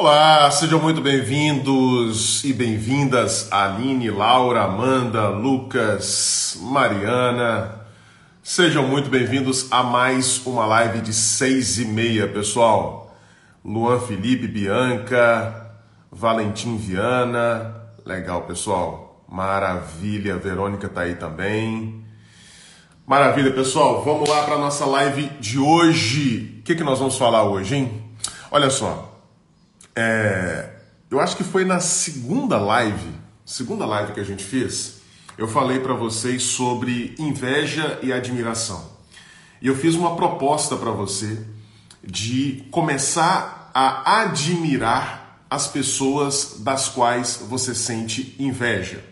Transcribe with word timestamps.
Olá, 0.00 0.50
sejam 0.50 0.80
muito 0.80 1.02
bem-vindos 1.02 2.42
e 2.42 2.54
bem-vindas 2.54 3.52
Aline, 3.52 4.10
Laura, 4.10 4.62
Amanda, 4.62 5.28
Lucas, 5.28 6.56
Mariana. 6.58 7.82
Sejam 8.42 8.88
muito 8.88 9.10
bem-vindos 9.10 9.70
a 9.70 9.82
mais 9.82 10.40
uma 10.46 10.64
live 10.64 11.02
de 11.02 11.12
seis 11.12 11.78
e 11.78 11.84
meia, 11.84 12.26
pessoal. 12.26 13.14
Luan 13.62 14.00
Felipe, 14.00 14.48
Bianca, 14.48 15.70
Valentim 16.10 16.78
Viana. 16.78 17.76
Legal, 18.02 18.44
pessoal. 18.44 19.22
Maravilha, 19.28 20.38
Verônica 20.38 20.88
tá 20.88 21.02
aí 21.02 21.16
também. 21.16 22.02
Maravilha, 23.06 23.52
pessoal. 23.52 24.02
Vamos 24.02 24.30
lá 24.30 24.44
para 24.44 24.56
nossa 24.56 24.86
live 24.86 25.30
de 25.38 25.58
hoje. 25.58 26.56
O 26.60 26.62
que, 26.62 26.74
que 26.74 26.82
nós 26.82 26.98
vamos 26.98 27.18
falar 27.18 27.42
hoje, 27.42 27.76
hein? 27.76 28.02
Olha 28.50 28.70
só. 28.70 29.09
É, 30.02 30.70
eu 31.10 31.20
acho 31.20 31.36
que 31.36 31.44
foi 31.44 31.62
na 31.62 31.78
segunda 31.78 32.56
live, 32.56 33.10
segunda 33.44 33.84
live 33.84 34.14
que 34.14 34.20
a 34.20 34.24
gente 34.24 34.42
fez, 34.42 35.02
eu 35.36 35.46
falei 35.46 35.78
para 35.78 35.92
vocês 35.92 36.42
sobre 36.42 37.14
inveja 37.18 37.98
e 38.02 38.10
admiração. 38.10 38.92
E 39.60 39.66
eu 39.66 39.76
fiz 39.76 39.94
uma 39.94 40.16
proposta 40.16 40.74
para 40.74 40.90
você 40.90 41.44
de 42.02 42.66
começar 42.70 43.70
a 43.74 44.22
admirar 44.22 45.44
as 45.50 45.68
pessoas 45.68 46.60
das 46.60 46.88
quais 46.88 47.36
você 47.46 47.74
sente 47.74 48.34
inveja. 48.38 49.04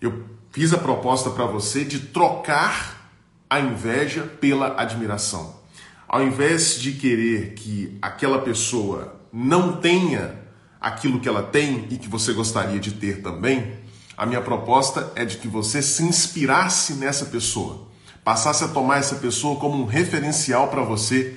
Eu 0.00 0.24
fiz 0.50 0.72
a 0.72 0.78
proposta 0.78 1.30
para 1.30 1.46
você 1.46 1.84
de 1.84 2.00
trocar 2.00 3.08
a 3.48 3.60
inveja 3.60 4.24
pela 4.24 4.80
admiração. 4.80 5.60
Ao 6.08 6.24
invés 6.24 6.74
de 6.80 6.90
querer 6.90 7.54
que 7.54 7.96
aquela 8.02 8.40
pessoa 8.40 9.15
não 9.38 9.76
tenha 9.76 10.34
aquilo 10.80 11.20
que 11.20 11.28
ela 11.28 11.42
tem 11.42 11.86
e 11.90 11.98
que 11.98 12.08
você 12.08 12.32
gostaria 12.32 12.80
de 12.80 12.92
ter 12.92 13.20
também, 13.20 13.74
a 14.16 14.24
minha 14.24 14.40
proposta 14.40 15.12
é 15.14 15.26
de 15.26 15.36
que 15.36 15.46
você 15.46 15.82
se 15.82 16.02
inspirasse 16.02 16.94
nessa 16.94 17.26
pessoa, 17.26 17.86
passasse 18.24 18.64
a 18.64 18.68
tomar 18.68 18.96
essa 18.96 19.16
pessoa 19.16 19.60
como 19.60 19.82
um 19.82 19.84
referencial 19.84 20.68
para 20.68 20.82
você 20.82 21.36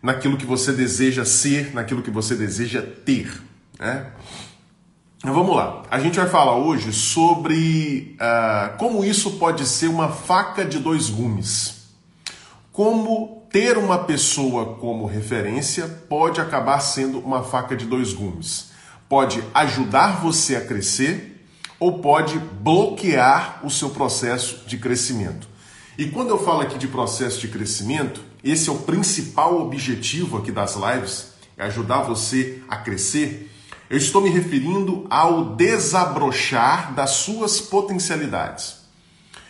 naquilo 0.00 0.36
que 0.36 0.46
você 0.46 0.72
deseja 0.72 1.24
ser, 1.24 1.74
naquilo 1.74 2.00
que 2.00 2.12
você 2.12 2.36
deseja 2.36 2.80
ter. 2.80 3.42
Né? 3.76 4.06
Então 5.18 5.34
vamos 5.34 5.56
lá, 5.56 5.82
a 5.90 5.98
gente 5.98 6.20
vai 6.20 6.28
falar 6.28 6.54
hoje 6.54 6.92
sobre 6.92 8.16
uh, 8.20 8.76
como 8.78 9.04
isso 9.04 9.32
pode 9.32 9.66
ser 9.66 9.88
uma 9.88 10.08
faca 10.08 10.64
de 10.64 10.78
dois 10.78 11.10
gumes. 11.10 11.88
Como 12.70 13.41
ter 13.52 13.76
uma 13.76 13.98
pessoa 13.98 14.76
como 14.76 15.04
referência 15.04 15.86
pode 16.08 16.40
acabar 16.40 16.80
sendo 16.80 17.18
uma 17.18 17.44
faca 17.44 17.76
de 17.76 17.84
dois 17.84 18.14
gumes. 18.14 18.72
Pode 19.08 19.44
ajudar 19.52 20.22
você 20.22 20.56
a 20.56 20.64
crescer 20.64 21.46
ou 21.78 21.98
pode 21.98 22.38
bloquear 22.38 23.60
o 23.62 23.68
seu 23.68 23.90
processo 23.90 24.64
de 24.66 24.78
crescimento. 24.78 25.46
E 25.98 26.06
quando 26.06 26.30
eu 26.30 26.42
falo 26.42 26.62
aqui 26.62 26.78
de 26.78 26.88
processo 26.88 27.40
de 27.40 27.48
crescimento, 27.48 28.22
esse 28.42 28.70
é 28.70 28.72
o 28.72 28.78
principal 28.78 29.60
objetivo 29.60 30.38
aqui 30.38 30.50
das 30.50 30.74
lives, 30.74 31.32
é 31.58 31.64
ajudar 31.64 32.02
você 32.02 32.62
a 32.66 32.78
crescer. 32.78 33.50
Eu 33.90 33.98
estou 33.98 34.22
me 34.22 34.30
referindo 34.30 35.06
ao 35.10 35.54
desabrochar 35.54 36.94
das 36.94 37.10
suas 37.10 37.60
potencialidades. 37.60 38.76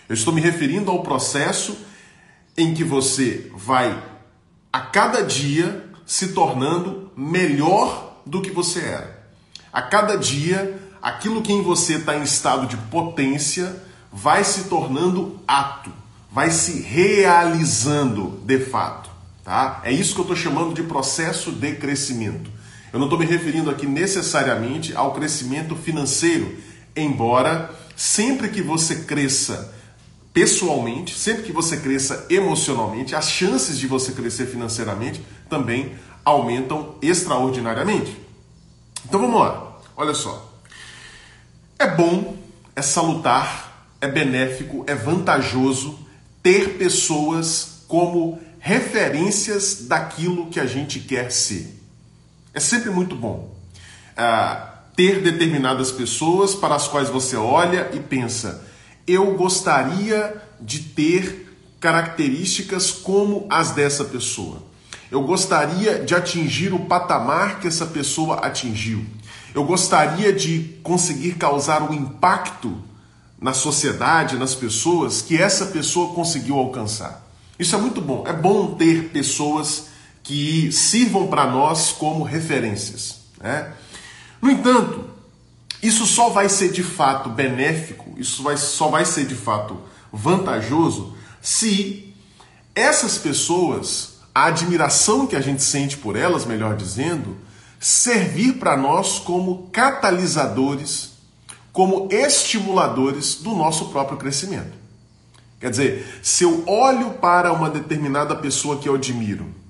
Eu 0.09 0.14
estou 0.14 0.34
me 0.34 0.41
referindo 0.41 0.91
ao 0.91 1.05
processo 1.05 1.77
em 2.57 2.75
que 2.75 2.85
você 2.85 3.51
vai 3.55 4.03
a 4.73 4.81
cada 4.81 5.23
dia 5.23 5.87
se 6.07 6.29
tornando 6.29 7.11
melhor 7.17 8.23
do 8.25 8.41
que 8.41 8.51
você 8.51 8.81
era. 8.81 9.23
A 9.73 9.83
cada 9.83 10.17
dia, 10.17 10.79
aquilo 11.01 11.43
que 11.43 11.53
em 11.53 11.63
você 11.63 11.95
está 11.95 12.17
em 12.17 12.23
estado 12.23 12.67
de 12.67 12.77
potência 12.77 13.83
vai 14.13 14.45
se 14.45 14.65
tornando 14.65 15.41
ato, 15.47 15.91
vai 16.31 16.51
se 16.51 16.83
realizando 16.83 18.41
de 18.45 18.59
fato. 18.59 19.11
Tá? 19.45 19.81
É 19.84 19.91
isso 19.91 20.15
que 20.15 20.21
eu 20.21 20.25
estou 20.25 20.37
chamando 20.37 20.75
de 20.75 20.83
processo 20.83 21.51
de 21.51 21.75
crescimento. 21.75 22.51
Eu 22.93 22.99
não 22.99 23.07
estou 23.07 23.19
me 23.19 23.25
referindo 23.25 23.71
aqui 23.71 23.87
necessariamente 23.87 24.95
ao 24.95 25.15
crescimento 25.15 25.75
financeiro, 25.75 26.57
embora 26.95 27.71
sempre 27.97 28.51
que 28.51 28.61
você 28.61 28.97
cresça 28.97 29.75
pessoalmente, 30.32 31.15
sempre 31.19 31.43
que 31.43 31.53
você 31.53 31.76
cresça 31.76 32.26
emocionalmente, 32.31 33.15
as 33.15 33.31
chances 33.31 33.78
de 33.78 33.87
você 33.87 34.12
crescer 34.12 34.47
financeiramente 34.47 35.22
também 35.48 35.94
aumentam 36.25 36.97
extraordinariamente. 37.03 38.16
Então 39.04 39.21
vamos 39.21 39.41
lá, 39.41 39.78
olha 39.97 40.15
só. 40.15 40.50
É 41.78 41.87
bom, 41.87 42.37
é 42.75 42.82
salutar, 42.82 43.88
é 44.00 44.09
benéfico, 44.09 44.84
é 44.87 44.94
vantajoso 44.94 45.98
ter 46.42 46.78
pessoas 46.78 47.82
como 47.87 48.41
referências 48.59 49.87
daquilo 49.87 50.47
que 50.47 50.59
a 50.59 50.66
gente 50.66 51.00
quer 51.00 51.31
ser. 51.31 51.78
É 52.54 52.60
sempre 52.60 52.91
muito 52.91 53.15
bom. 53.16 53.54
Uh, 54.12 54.72
ter 54.94 55.21
determinadas 55.22 55.91
pessoas 55.91 56.54
para 56.54 56.75
as 56.75 56.87
quais 56.87 57.09
você 57.09 57.37
olha 57.37 57.91
e 57.92 58.00
pensa, 58.00 58.65
eu 59.07 59.35
gostaria 59.35 60.43
de 60.61 60.81
ter 60.81 61.57
características 61.81 62.91
como 62.91 63.47
as 63.51 63.73
dessa 63.73 64.05
pessoa. 64.05 64.63
Eu 65.11 65.23
gostaria 65.23 65.99
de 65.99 66.15
atingir 66.15 66.73
o 66.73 66.87
patamar 66.87 67.61
que 67.61 67.69
essa 67.69 67.85
pessoa 67.85 68.37
atingiu. 68.37 69.05
Eu 69.55 69.65
gostaria 69.65 70.33
de 70.33 70.79
conseguir 70.83 71.35
causar 71.35 71.83
um 71.83 71.93
impacto 71.93 72.81
na 73.39 73.53
sociedade, 73.53 74.39
nas 74.39 74.55
pessoas 74.55 75.21
que 75.21 75.37
essa 75.37 75.67
pessoa 75.67 76.15
conseguiu 76.15 76.57
alcançar. 76.57 77.27
Isso 77.59 77.75
é 77.75 77.79
muito 77.79 78.01
bom. 78.01 78.25
É 78.27 78.33
bom 78.33 78.75
ter 78.75 79.11
pessoas 79.11 79.89
que 80.23 80.71
sirvam 80.71 81.27
para 81.27 81.47
nós 81.51 81.91
como 81.91 82.23
referências. 82.23 83.23
Né? 83.41 83.73
No 84.41 84.51
entanto, 84.51 85.11
isso 85.83 86.07
só 86.07 86.31
vai 86.31 86.49
ser 86.49 86.71
de 86.71 86.83
fato 86.83 87.29
benéfico, 87.29 88.12
isso 88.22 88.43
vai, 88.43 88.56
só 88.56 88.88
vai 88.88 89.05
ser 89.05 89.27
de 89.27 89.34
fato 89.34 89.78
vantajoso 90.12 91.15
se 91.41 92.15
essas 92.75 93.19
pessoas, 93.19 94.21
a 94.34 94.47
admiração 94.47 95.27
que 95.27 95.37
a 95.37 95.41
gente 95.41 95.62
sente 95.62 95.97
por 95.97 96.16
elas, 96.16 96.47
melhor 96.47 96.77
dizendo, 96.77 97.37
servir 97.78 98.55
para 98.55 98.77
nós 98.77 99.19
como 99.19 99.69
catalisadores, 99.71 101.12
como 101.72 102.09
estimuladores 102.10 103.34
do 103.37 103.50
nosso 103.55 103.87
próprio 103.87 104.16
crescimento. 104.16 104.72
Quer 105.60 105.71
dizer, 105.71 106.21
se 106.22 106.44
eu 106.44 106.65
olho 106.66 107.10
para 107.15 107.53
uma 107.53 107.69
determinada 107.69 108.34
pessoa 108.34 108.78
que 108.78 108.89
eu 108.89 108.94
admiro 108.94 109.62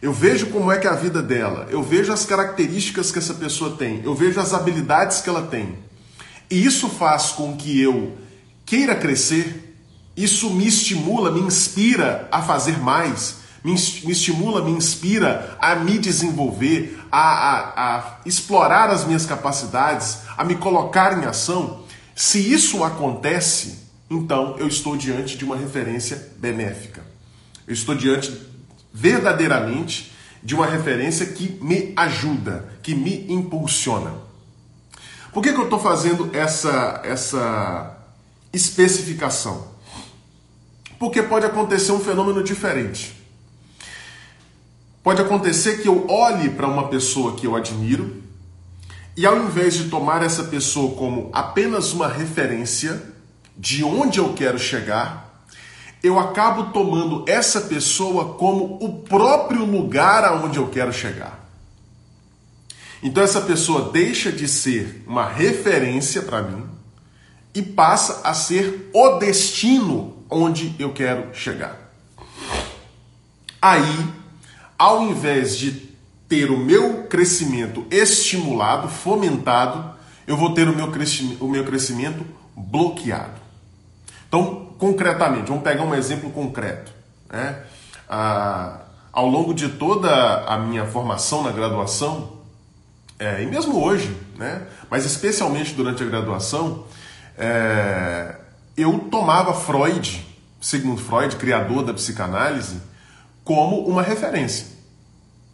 eu 0.00 0.12
vejo 0.12 0.46
como 0.46 0.70
é 0.70 0.78
que 0.78 0.86
é 0.86 0.90
a 0.90 0.94
vida 0.94 1.20
dela, 1.20 1.66
eu 1.70 1.82
vejo 1.82 2.12
as 2.12 2.24
características 2.24 3.10
que 3.10 3.18
essa 3.18 3.34
pessoa 3.34 3.76
tem, 3.76 4.00
eu 4.04 4.14
vejo 4.14 4.38
as 4.38 4.54
habilidades 4.54 5.20
que 5.20 5.28
ela 5.28 5.42
tem. 5.42 5.76
E 6.50 6.64
isso 6.64 6.88
faz 6.88 7.32
com 7.32 7.56
que 7.56 7.80
eu 7.80 8.16
queira 8.64 8.94
crescer, 8.94 9.76
isso 10.16 10.50
me 10.50 10.66
estimula, 10.66 11.30
me 11.30 11.40
inspira 11.40 12.28
a 12.32 12.42
fazer 12.42 12.78
mais, 12.78 13.36
me, 13.62 13.74
estimula, 13.74 14.64
me 14.64 14.70
inspira 14.70 15.56
a 15.60 15.74
me 15.74 15.98
desenvolver, 15.98 16.98
a, 17.10 17.18
a, 17.20 17.98
a 17.98 18.16
explorar 18.24 18.90
as 18.90 19.04
minhas 19.04 19.26
capacidades, 19.26 20.18
a 20.36 20.44
me 20.44 20.56
colocar 20.56 21.18
em 21.18 21.26
ação. 21.26 21.82
Se 22.14 22.38
isso 22.52 22.82
acontece, 22.82 23.78
então 24.10 24.56
eu 24.58 24.66
estou 24.66 24.96
diante 24.96 25.36
de 25.36 25.44
uma 25.44 25.56
referência 25.56 26.32
benéfica. 26.38 27.02
Eu 27.66 27.74
estou 27.74 27.94
diante 27.94 28.32
verdadeiramente 28.92 30.12
de 30.42 30.54
uma 30.54 30.66
referência 30.66 31.26
que 31.26 31.58
me 31.62 31.92
ajuda, 31.96 32.68
que 32.82 32.94
me 32.94 33.26
impulsiona. 33.28 34.27
Por 35.38 35.42
que, 35.44 35.52
que 35.52 35.60
eu 35.60 35.64
estou 35.66 35.78
fazendo 35.78 36.30
essa, 36.32 37.00
essa 37.04 37.96
especificação? 38.52 39.68
Porque 40.98 41.22
pode 41.22 41.46
acontecer 41.46 41.92
um 41.92 42.00
fenômeno 42.00 42.42
diferente. 42.42 43.16
Pode 45.00 45.22
acontecer 45.22 45.80
que 45.80 45.86
eu 45.86 46.08
olhe 46.10 46.50
para 46.50 46.66
uma 46.66 46.88
pessoa 46.88 47.36
que 47.36 47.46
eu 47.46 47.54
admiro 47.54 48.20
e 49.16 49.24
ao 49.24 49.36
invés 49.36 49.74
de 49.74 49.84
tomar 49.84 50.24
essa 50.24 50.42
pessoa 50.42 50.96
como 50.96 51.30
apenas 51.32 51.92
uma 51.92 52.08
referência 52.08 53.00
de 53.56 53.84
onde 53.84 54.18
eu 54.18 54.32
quero 54.32 54.58
chegar, 54.58 55.44
eu 56.02 56.18
acabo 56.18 56.72
tomando 56.72 57.24
essa 57.28 57.60
pessoa 57.60 58.34
como 58.34 58.76
o 58.82 59.02
próprio 59.04 59.64
lugar 59.64 60.24
aonde 60.24 60.58
eu 60.58 60.66
quero 60.66 60.92
chegar. 60.92 61.47
Então 63.02 63.22
essa 63.22 63.40
pessoa 63.40 63.90
deixa 63.90 64.32
de 64.32 64.48
ser 64.48 65.04
uma 65.06 65.26
referência 65.26 66.22
para 66.22 66.42
mim 66.42 66.64
e 67.54 67.62
passa 67.62 68.28
a 68.28 68.34
ser 68.34 68.90
o 68.92 69.18
destino 69.18 70.16
onde 70.28 70.74
eu 70.78 70.92
quero 70.92 71.34
chegar. 71.34 71.76
Aí, 73.60 74.06
ao 74.78 75.02
invés 75.02 75.56
de 75.56 75.88
ter 76.28 76.50
o 76.50 76.58
meu 76.58 77.04
crescimento 77.04 77.86
estimulado, 77.90 78.88
fomentado, 78.88 79.96
eu 80.26 80.36
vou 80.36 80.52
ter 80.52 80.68
o 80.68 80.76
meu 80.76 80.90
crescimento, 80.92 81.44
o 81.44 81.48
meu 81.48 81.64
crescimento 81.64 82.24
bloqueado. 82.54 83.40
Então, 84.28 84.72
concretamente, 84.78 85.48
vamos 85.48 85.64
pegar 85.64 85.82
um 85.82 85.94
exemplo 85.94 86.30
concreto. 86.30 86.92
Né? 87.30 87.64
Ah, 88.08 88.82
ao 89.12 89.26
longo 89.26 89.54
de 89.54 89.70
toda 89.70 90.44
a 90.44 90.58
minha 90.58 90.84
formação 90.86 91.42
na 91.42 91.50
graduação, 91.50 92.37
é, 93.18 93.42
e 93.42 93.46
mesmo 93.46 93.82
hoje, 93.82 94.16
né? 94.36 94.62
mas 94.88 95.04
especialmente 95.04 95.74
durante 95.74 96.02
a 96.02 96.06
graduação, 96.06 96.84
é, 97.36 98.36
eu 98.76 98.98
tomava 99.10 99.52
Freud, 99.52 100.24
Sigmund 100.60 101.02
Freud, 101.02 101.36
criador 101.36 101.84
da 101.84 101.92
psicanálise, 101.92 102.80
como 103.42 103.86
uma 103.86 104.02
referência. 104.02 104.66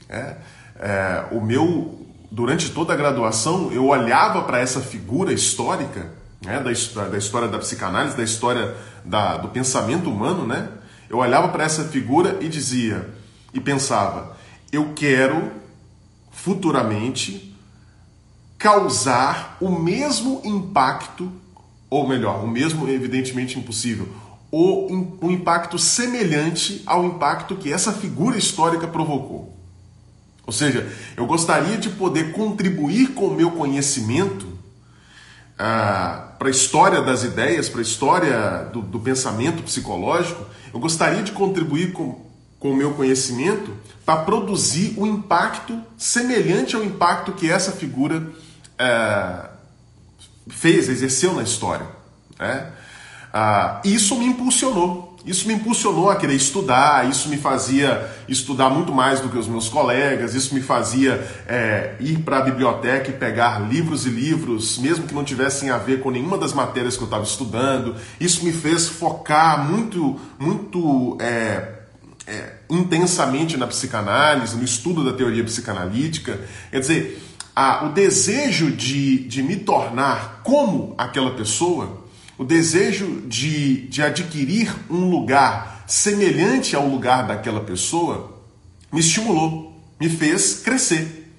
É, 0.08 0.36
é, 0.76 1.24
o 1.30 1.40
meu, 1.40 2.06
durante 2.30 2.70
toda 2.70 2.92
a 2.92 2.96
graduação, 2.96 3.72
eu 3.72 3.86
olhava 3.86 4.42
para 4.42 4.58
essa 4.58 4.80
figura 4.80 5.32
histórica 5.32 6.10
né, 6.44 6.60
da, 6.60 7.08
da 7.08 7.18
história 7.18 7.48
da 7.48 7.58
psicanálise, 7.58 8.16
da 8.16 8.22
história 8.22 8.74
da, 9.04 9.38
do 9.38 9.48
pensamento 9.48 10.10
humano, 10.10 10.46
né? 10.46 10.68
Eu 11.08 11.18
olhava 11.18 11.48
para 11.48 11.64
essa 11.64 11.84
figura 11.84 12.38
e 12.40 12.48
dizia 12.48 13.08
e 13.52 13.60
pensava: 13.60 14.36
eu 14.72 14.92
quero 14.94 15.52
futuramente 16.30 17.53
causar 18.64 19.58
o 19.60 19.68
mesmo 19.68 20.40
impacto, 20.42 21.30
ou 21.90 22.08
melhor, 22.08 22.42
o 22.42 22.48
mesmo, 22.48 22.88
evidentemente 22.88 23.58
impossível, 23.58 24.08
ou 24.50 24.90
um 24.90 25.30
impacto 25.30 25.78
semelhante 25.78 26.82
ao 26.86 27.04
impacto 27.04 27.56
que 27.56 27.70
essa 27.70 27.92
figura 27.92 28.38
histórica 28.38 28.88
provocou. 28.88 29.54
Ou 30.46 30.52
seja, 30.52 30.90
eu 31.14 31.26
gostaria 31.26 31.76
de 31.76 31.90
poder 31.90 32.32
contribuir 32.32 33.08
com 33.08 33.26
o 33.26 33.34
meu 33.34 33.50
conhecimento 33.50 34.46
ah, 35.58 36.32
para 36.38 36.48
a 36.48 36.50
história 36.50 37.02
das 37.02 37.22
ideias, 37.22 37.68
para 37.68 37.80
a 37.80 37.82
história 37.82 38.70
do, 38.72 38.80
do, 38.80 38.98
pensamento 38.98 39.62
psicológico, 39.62 40.42
eu 40.72 40.80
gostaria 40.80 41.22
de 41.22 41.32
contribuir 41.32 41.92
com, 41.92 42.18
com 42.58 42.70
o 42.70 42.76
meu 42.76 42.94
conhecimento 42.94 43.76
para 44.06 44.22
produzir 44.22 44.94
um 44.96 45.06
impacto 45.06 45.78
semelhante 45.98 46.74
ao 46.74 46.82
impacto 46.82 47.32
que 47.32 47.50
essa 47.50 47.70
figura 47.70 48.26
é, 48.78 49.48
fez, 50.48 50.88
exerceu 50.88 51.34
na 51.34 51.42
história. 51.42 51.86
Né? 52.38 52.70
Ah, 53.32 53.80
isso 53.84 54.16
me 54.16 54.26
impulsionou. 54.26 55.14
Isso 55.26 55.48
me 55.48 55.54
impulsionou 55.54 56.10
a 56.10 56.16
querer 56.16 56.34
estudar, 56.34 57.08
isso 57.08 57.30
me 57.30 57.38
fazia 57.38 58.10
estudar 58.28 58.68
muito 58.68 58.92
mais 58.92 59.20
do 59.20 59.30
que 59.30 59.38
os 59.38 59.48
meus 59.48 59.70
colegas, 59.70 60.34
isso 60.34 60.54
me 60.54 60.60
fazia 60.60 61.26
é, 61.48 61.94
ir 61.98 62.18
para 62.18 62.38
a 62.38 62.40
biblioteca 62.42 63.08
e 63.08 63.14
pegar 63.14 63.58
livros 63.66 64.04
e 64.04 64.10
livros, 64.10 64.76
mesmo 64.78 65.06
que 65.06 65.14
não 65.14 65.24
tivessem 65.24 65.70
a 65.70 65.78
ver 65.78 66.00
com 66.00 66.10
nenhuma 66.10 66.36
das 66.36 66.52
matérias 66.52 66.94
que 66.94 67.02
eu 67.02 67.06
estava 67.06 67.24
estudando. 67.24 67.96
Isso 68.20 68.44
me 68.44 68.52
fez 68.52 68.86
focar 68.86 69.66
muito, 69.66 70.20
muito 70.38 71.16
é, 71.18 71.68
é, 72.26 72.52
intensamente 72.68 73.56
na 73.56 73.66
psicanálise, 73.66 74.56
no 74.58 74.64
estudo 74.64 75.02
da 75.02 75.16
teoria 75.16 75.42
psicanalítica. 75.42 76.38
Quer 76.70 76.80
dizer, 76.80 77.22
a, 77.54 77.84
o 77.86 77.92
desejo 77.92 78.70
de, 78.70 79.18
de 79.18 79.42
me 79.42 79.56
tornar 79.56 80.40
como 80.42 80.94
aquela 80.98 81.30
pessoa 81.32 82.04
o 82.36 82.44
desejo 82.44 83.22
de, 83.26 83.86
de 83.88 84.02
adquirir 84.02 84.74
um 84.90 85.08
lugar 85.08 85.84
semelhante 85.86 86.74
ao 86.74 86.86
lugar 86.86 87.26
daquela 87.26 87.60
pessoa 87.60 88.34
me 88.90 89.00
estimulou, 89.00 89.80
me 90.00 90.08
fez 90.08 90.60
crescer, 90.60 91.32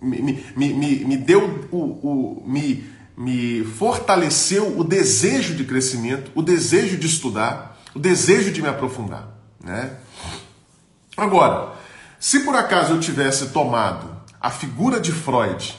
me, 0.00 0.20
me, 0.56 0.72
me, 0.72 1.04
me 1.04 1.16
deu 1.16 1.68
o, 1.70 1.76
o 1.76 2.44
me, 2.46 2.84
me 3.16 3.64
fortaleceu 3.64 4.78
o 4.78 4.84
desejo 4.84 5.54
de 5.54 5.64
crescimento, 5.64 6.30
o 6.34 6.42
desejo 6.42 6.96
de 6.96 7.06
estudar, 7.06 7.78
o 7.94 7.98
desejo 7.98 8.50
de 8.50 8.62
me 8.62 8.68
aprofundar. 8.68 9.28
Né? 9.62 9.92
Agora, 11.16 11.74
se 12.18 12.40
por 12.40 12.54
acaso 12.54 12.94
eu 12.94 13.00
tivesse 13.00 13.48
tomado 13.48 14.09
a 14.40 14.50
figura 14.50 14.98
de 14.98 15.12
Freud 15.12 15.76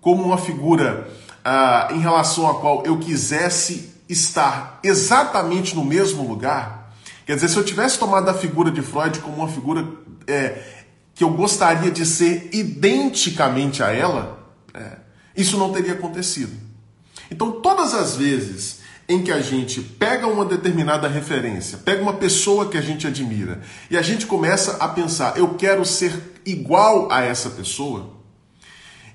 como 0.00 0.22
uma 0.22 0.38
figura 0.38 1.10
ah, 1.44 1.88
em 1.92 1.98
relação 1.98 2.48
à 2.48 2.60
qual 2.60 2.84
eu 2.86 2.98
quisesse 2.98 3.94
estar 4.08 4.78
exatamente 4.82 5.74
no 5.74 5.84
mesmo 5.84 6.26
lugar, 6.26 6.94
quer 7.26 7.34
dizer, 7.34 7.48
se 7.48 7.56
eu 7.56 7.64
tivesse 7.64 7.98
tomado 7.98 8.28
a 8.28 8.34
figura 8.34 8.70
de 8.70 8.80
Freud 8.80 9.18
como 9.18 9.36
uma 9.36 9.48
figura 9.48 9.86
é, 10.26 10.62
que 11.14 11.24
eu 11.24 11.30
gostaria 11.30 11.90
de 11.90 12.06
ser 12.06 12.48
identicamente 12.52 13.82
a 13.82 13.90
ela, 13.90 14.38
é, 14.72 14.98
isso 15.36 15.58
não 15.58 15.72
teria 15.72 15.92
acontecido. 15.92 16.56
Então, 17.30 17.60
todas 17.60 17.92
as 17.92 18.16
vezes 18.16 18.77
em 19.08 19.22
que 19.22 19.32
a 19.32 19.40
gente 19.40 19.80
pega 19.80 20.26
uma 20.26 20.44
determinada 20.44 21.08
referência, 21.08 21.78
pega 21.78 22.02
uma 22.02 22.12
pessoa 22.12 22.68
que 22.68 22.76
a 22.76 22.82
gente 22.82 23.06
admira 23.06 23.62
e 23.90 23.96
a 23.96 24.02
gente 24.02 24.26
começa 24.26 24.76
a 24.76 24.88
pensar, 24.88 25.38
eu 25.38 25.54
quero 25.54 25.84
ser 25.84 26.40
igual 26.44 27.10
a 27.10 27.22
essa 27.22 27.48
pessoa, 27.48 28.18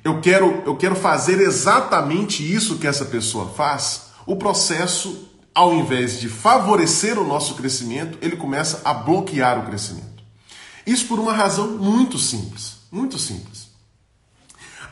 eu 0.03 0.19
quero, 0.19 0.63
eu 0.65 0.75
quero 0.75 0.95
fazer 0.95 1.39
exatamente 1.39 2.43
isso 2.43 2.79
que 2.79 2.87
essa 2.87 3.05
pessoa 3.05 3.53
faz, 3.53 4.07
o 4.25 4.35
processo, 4.35 5.29
ao 5.53 5.73
invés 5.75 6.19
de 6.19 6.27
favorecer 6.27 7.19
o 7.19 7.27
nosso 7.27 7.53
crescimento, 7.53 8.17
ele 8.21 8.35
começa 8.35 8.81
a 8.83 8.93
bloquear 8.93 9.59
o 9.59 9.65
crescimento. 9.67 10.23
Isso 10.85 11.05
por 11.05 11.19
uma 11.19 11.33
razão 11.33 11.77
muito 11.77 12.17
simples, 12.17 12.77
muito 12.91 13.17
simples. 13.19 13.67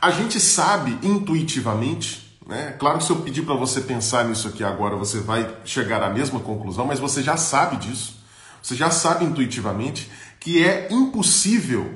A 0.00 0.10
gente 0.10 0.40
sabe 0.40 0.98
intuitivamente, 1.06 2.31
né? 2.46 2.74
Claro 2.78 2.98
que 2.98 3.04
se 3.04 3.10
eu 3.10 3.22
pedir 3.22 3.42
para 3.42 3.54
você 3.54 3.80
pensar 3.80 4.24
nisso 4.24 4.48
aqui 4.48 4.64
agora, 4.64 4.96
você 4.96 5.20
vai 5.20 5.56
chegar 5.64 6.02
à 6.02 6.10
mesma 6.10 6.40
conclusão, 6.40 6.86
mas 6.86 6.98
você 6.98 7.22
já 7.22 7.36
sabe 7.36 7.76
disso. 7.76 8.22
Você 8.62 8.74
já 8.74 8.90
sabe 8.90 9.24
intuitivamente 9.24 10.10
que 10.38 10.64
é 10.64 10.88
impossível, 10.90 11.94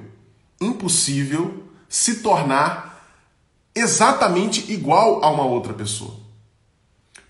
impossível 0.60 1.64
se 1.88 2.16
tornar 2.16 3.04
exatamente 3.74 4.72
igual 4.72 5.22
a 5.24 5.30
uma 5.30 5.44
outra 5.44 5.72
pessoa. 5.74 6.14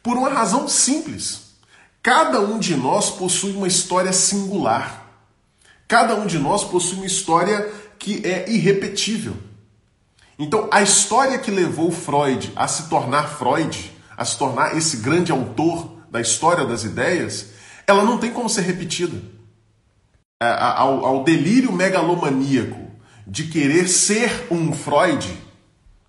Por 0.02 0.16
uma 0.16 0.30
razão 0.30 0.68
simples. 0.68 1.46
Cada 2.02 2.40
um 2.40 2.58
de 2.58 2.76
nós 2.76 3.10
possui 3.10 3.52
uma 3.56 3.66
história 3.66 4.12
singular. 4.12 5.04
Cada 5.88 6.14
um 6.14 6.26
de 6.26 6.38
nós 6.38 6.62
possui 6.62 6.98
uma 6.98 7.06
história 7.06 7.68
que 7.98 8.24
é 8.24 8.48
irrepetível. 8.48 9.36
Então, 10.38 10.68
a 10.70 10.82
história 10.82 11.38
que 11.38 11.50
levou 11.50 11.90
Freud 11.90 12.52
a 12.54 12.68
se 12.68 12.88
tornar 12.88 13.28
Freud, 13.38 13.92
a 14.16 14.24
se 14.24 14.36
tornar 14.36 14.76
esse 14.76 14.98
grande 14.98 15.32
autor 15.32 15.96
da 16.10 16.20
história 16.20 16.64
das 16.64 16.84
ideias, 16.84 17.50
ela 17.86 18.04
não 18.04 18.18
tem 18.18 18.32
como 18.32 18.48
ser 18.48 18.62
repetida. 18.62 19.20
É, 20.42 20.46
ao, 20.46 21.04
ao 21.06 21.24
delírio 21.24 21.72
megalomaníaco 21.72 22.90
de 23.26 23.44
querer 23.44 23.88
ser 23.88 24.46
um 24.50 24.72
Freud, 24.74 25.26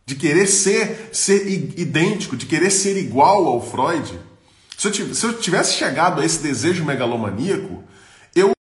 de 0.05 0.15
querer 0.15 0.47
ser, 0.47 1.09
ser 1.13 1.47
idêntico, 1.47 2.35
de 2.35 2.45
querer 2.45 2.69
ser 2.69 2.97
igual 2.97 3.45
ao 3.45 3.65
Freud, 3.65 4.19
se 4.77 4.87
eu, 4.87 5.15
se 5.15 5.25
eu 5.25 5.39
tivesse 5.39 5.73
chegado 5.73 6.21
a 6.21 6.25
esse 6.25 6.39
desejo 6.43 6.85
megalomaníaco, 6.85 7.83
eu 8.35 8.53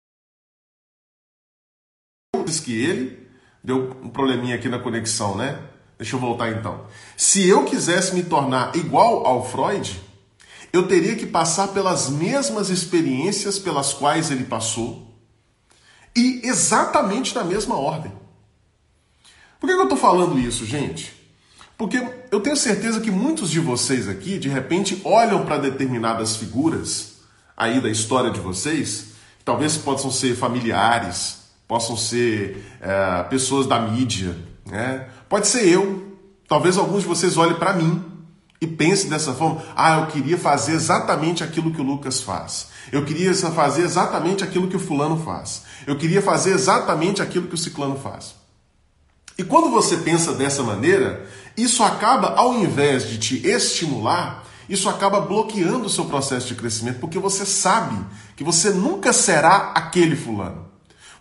que 2.65 2.73
ele 2.73 3.26
deu 3.67 3.97
um 4.01 4.09
probleminha 4.09 4.55
aqui 4.55 4.69
na 4.69 4.79
conexão, 4.79 5.37
né? 5.37 5.59
Deixa 5.99 6.15
eu 6.15 6.21
voltar 6.21 6.51
então. 6.53 6.87
Se 7.17 7.47
eu 7.49 7.65
quisesse 7.65 8.15
me 8.15 8.23
tornar 8.23 8.77
igual 8.77 9.27
ao 9.27 9.45
Freud, 9.45 10.01
eu 10.73 10.87
teria 10.87 11.17
que 11.17 11.27
passar 11.27 11.69
pelas 11.69 12.09
mesmas 12.09 12.71
experiências 12.71 13.59
pelas 13.59 13.93
quais 13.93 14.31
ele 14.31 14.45
passou 14.45 15.13
e 16.15 16.43
exatamente 16.45 17.35
na 17.35 17.43
mesma 17.43 17.77
ordem. 17.77 18.13
Por 19.59 19.67
que 19.67 19.73
eu 19.73 19.83
estou 19.83 19.99
falando 19.99 20.39
isso, 20.39 20.65
gente? 20.65 21.13
Porque 21.77 22.07
eu 22.31 22.41
tenho 22.41 22.57
certeza 22.57 23.01
que 23.01 23.11
muitos 23.11 23.51
de 23.51 23.59
vocês 23.59 24.09
aqui, 24.09 24.39
de 24.39 24.49
repente, 24.49 25.01
olham 25.05 25.45
para 25.45 25.59
determinadas 25.59 26.37
figuras 26.37 27.17
aí 27.57 27.81
da 27.81 27.91
história 27.91 28.31
de 28.31 28.39
vocês, 28.39 29.09
talvez 29.45 29.77
possam 29.77 30.11
ser 30.11 30.37
familiares, 30.37 31.46
possam 31.67 31.97
ser 31.97 32.65
é, 32.81 33.23
pessoas 33.25 33.67
da 33.67 33.79
mídia, 33.81 34.37
né? 34.65 35.09
pode 35.29 35.49
ser 35.49 35.69
eu, 35.69 36.17
talvez 36.49 36.79
alguns 36.79 37.03
de 37.03 37.09
vocês 37.09 37.37
olhem 37.37 37.57
para 37.57 37.73
mim 37.73 38.05
e 38.61 38.67
pensem 38.67 39.11
dessa 39.11 39.33
forma: 39.33 39.63
ah, 39.75 40.01
eu 40.01 40.07
queria 40.07 40.39
fazer 40.39 40.73
exatamente 40.73 41.43
aquilo 41.43 41.73
que 41.73 41.81
o 41.81 41.85
Lucas 41.85 42.21
faz, 42.21 42.69
eu 42.93 43.05
queria 43.05 43.35
fazer 43.35 43.83
exatamente 43.83 44.45
aquilo 44.45 44.69
que 44.69 44.77
o 44.77 44.81
fulano 44.81 45.23
faz, 45.25 45.63
eu 45.87 45.97
queria 45.97 46.23
fazer 46.23 46.53
exatamente 46.53 47.21
aquilo 47.21 47.49
que 47.49 47.55
o 47.55 47.59
ciclano 47.59 47.99
faz. 47.99 48.35
E 49.39 49.45
quando 49.45 49.71
você 49.71 49.99
pensa 49.99 50.33
dessa 50.33 50.63
maneira, 50.63 51.27
isso 51.57 51.83
acaba, 51.83 52.35
ao 52.37 52.55
invés 52.55 53.07
de 53.07 53.19
te 53.19 53.47
estimular, 53.47 54.45
isso 54.69 54.89
acaba 54.89 55.21
bloqueando 55.21 55.87
o 55.87 55.91
seu 55.91 56.07
processo 56.07 56.49
de 56.49 56.55
crescimento, 56.55 57.01
porque 57.01 57.19
você 57.19 57.45
sabe 57.45 57.97
que 58.35 58.43
você 58.43 58.71
nunca 58.71 59.13
será 59.13 59.73
aquele 59.75 60.17
fulano. 60.17 60.66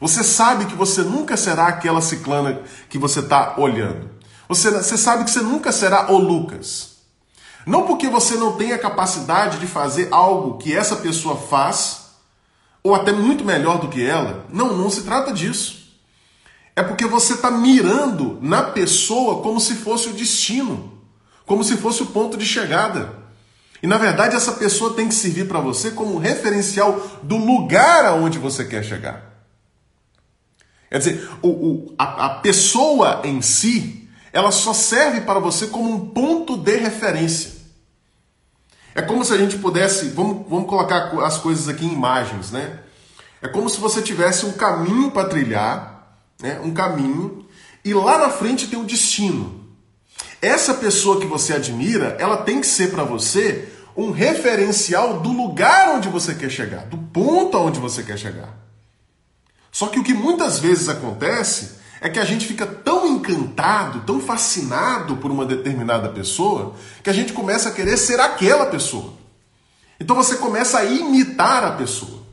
Você 0.05 0.23
sabe 0.23 0.65
que 0.65 0.75
você 0.75 1.01
nunca 1.01 1.35
será 1.35 1.65
aquela 1.65 1.99
ciclana 1.99 2.61
que 2.87 2.99
você 2.99 3.21
está 3.21 3.55
olhando. 3.57 4.11
Você, 4.47 4.69
você 4.69 4.99
sabe 4.99 5.23
que 5.23 5.31
você 5.31 5.41
nunca 5.41 5.71
será 5.71 6.11
o 6.11 6.17
Lucas. 6.19 6.97
Não 7.65 7.87
porque 7.87 8.07
você 8.07 8.35
não 8.35 8.55
tem 8.55 8.71
a 8.71 8.77
capacidade 8.77 9.57
de 9.57 9.65
fazer 9.65 10.09
algo 10.11 10.59
que 10.59 10.75
essa 10.75 10.97
pessoa 10.97 11.35
faz, 11.35 12.01
ou 12.83 12.93
até 12.93 13.11
muito 13.11 13.43
melhor 13.43 13.79
do 13.79 13.87
que 13.87 14.05
ela. 14.05 14.45
Não, 14.53 14.77
não 14.77 14.91
se 14.91 15.01
trata 15.01 15.33
disso. 15.33 15.89
É 16.75 16.83
porque 16.83 17.07
você 17.07 17.33
está 17.33 17.49
mirando 17.49 18.37
na 18.43 18.61
pessoa 18.61 19.41
como 19.41 19.59
se 19.59 19.73
fosse 19.73 20.09
o 20.09 20.13
destino, 20.13 21.01
como 21.47 21.63
se 21.63 21.77
fosse 21.77 22.03
o 22.03 22.07
ponto 22.07 22.37
de 22.37 22.45
chegada. 22.45 23.11
E 23.81 23.87
na 23.87 23.97
verdade 23.97 24.35
essa 24.35 24.51
pessoa 24.51 24.93
tem 24.93 25.07
que 25.07 25.15
servir 25.15 25.47
para 25.47 25.59
você 25.59 25.89
como 25.89 26.19
referencial 26.19 27.01
do 27.23 27.37
lugar 27.37 28.05
aonde 28.05 28.37
você 28.37 28.63
quer 28.63 28.83
chegar. 28.83 29.34
Quer 30.89 30.97
dizer, 30.99 31.29
o, 31.41 31.49
o, 31.49 31.95
a, 31.97 32.25
a 32.25 32.29
pessoa 32.35 33.21
em 33.23 33.41
si, 33.41 34.07
ela 34.31 34.51
só 34.51 34.73
serve 34.73 35.21
para 35.21 35.39
você 35.39 35.67
como 35.67 35.91
um 35.91 36.09
ponto 36.09 36.57
de 36.57 36.75
referência. 36.77 37.51
É 38.93 39.01
como 39.01 39.25
se 39.25 39.33
a 39.33 39.37
gente 39.37 39.57
pudesse, 39.57 40.09
vamos, 40.09 40.47
vamos 40.49 40.69
colocar 40.69 41.11
as 41.23 41.37
coisas 41.37 41.67
aqui 41.67 41.85
em 41.85 41.93
imagens, 41.93 42.51
né? 42.51 42.79
É 43.41 43.47
como 43.47 43.69
se 43.69 43.79
você 43.79 44.01
tivesse 44.01 44.45
um 44.45 44.53
caminho 44.53 45.11
para 45.11 45.27
trilhar, 45.27 46.17
né? 46.41 46.59
um 46.63 46.73
caminho, 46.73 47.45
e 47.83 47.93
lá 47.93 48.17
na 48.17 48.29
frente 48.29 48.67
tem 48.67 48.79
um 48.79 48.85
destino. 48.85 49.65
Essa 50.41 50.73
pessoa 50.73 51.19
que 51.19 51.27
você 51.27 51.53
admira, 51.53 52.15
ela 52.19 52.37
tem 52.37 52.61
que 52.61 52.67
ser 52.67 52.91
para 52.91 53.03
você 53.03 53.69
um 53.95 54.11
referencial 54.11 55.19
do 55.19 55.31
lugar 55.31 55.95
onde 55.95 56.09
você 56.09 56.33
quer 56.33 56.49
chegar, 56.49 56.85
do 56.85 56.97
ponto 56.97 57.55
aonde 57.55 57.79
você 57.79 58.03
quer 58.03 58.17
chegar. 58.17 58.64
Só 59.75 59.87
que 59.87 59.99
o 59.99 60.03
que 60.05 60.13
muitas 60.13 60.57
vezes 60.57 60.87
acontece 60.87 61.71
é 61.99 62.09
que 62.09 62.17
a 62.17 62.23
gente 62.23 62.47
fica 62.47 62.65
tão 62.65 63.05
encantado, 63.05 64.03
tão 64.05 64.21
fascinado 64.21 65.17
por 65.17 65.29
uma 65.29 65.45
determinada 65.45 66.07
pessoa, 66.07 66.75
que 67.03 67.09
a 67.09 67.13
gente 67.13 67.33
começa 67.33 67.67
a 67.67 67.71
querer 67.73 67.97
ser 67.97 68.17
aquela 68.21 68.67
pessoa. 68.67 69.15
Então 69.99 70.15
você 70.15 70.37
começa 70.37 70.79
a 70.79 70.85
imitar 70.85 71.65
a 71.65 71.71
pessoa. 71.71 72.23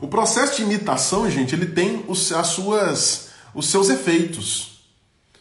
O 0.00 0.08
processo 0.08 0.56
de 0.56 0.62
imitação, 0.62 1.30
gente, 1.30 1.54
ele 1.54 1.66
tem 1.66 2.04
os, 2.08 2.32
as 2.32 2.48
suas, 2.48 3.28
os 3.54 3.68
seus 3.68 3.88
efeitos. 3.88 4.80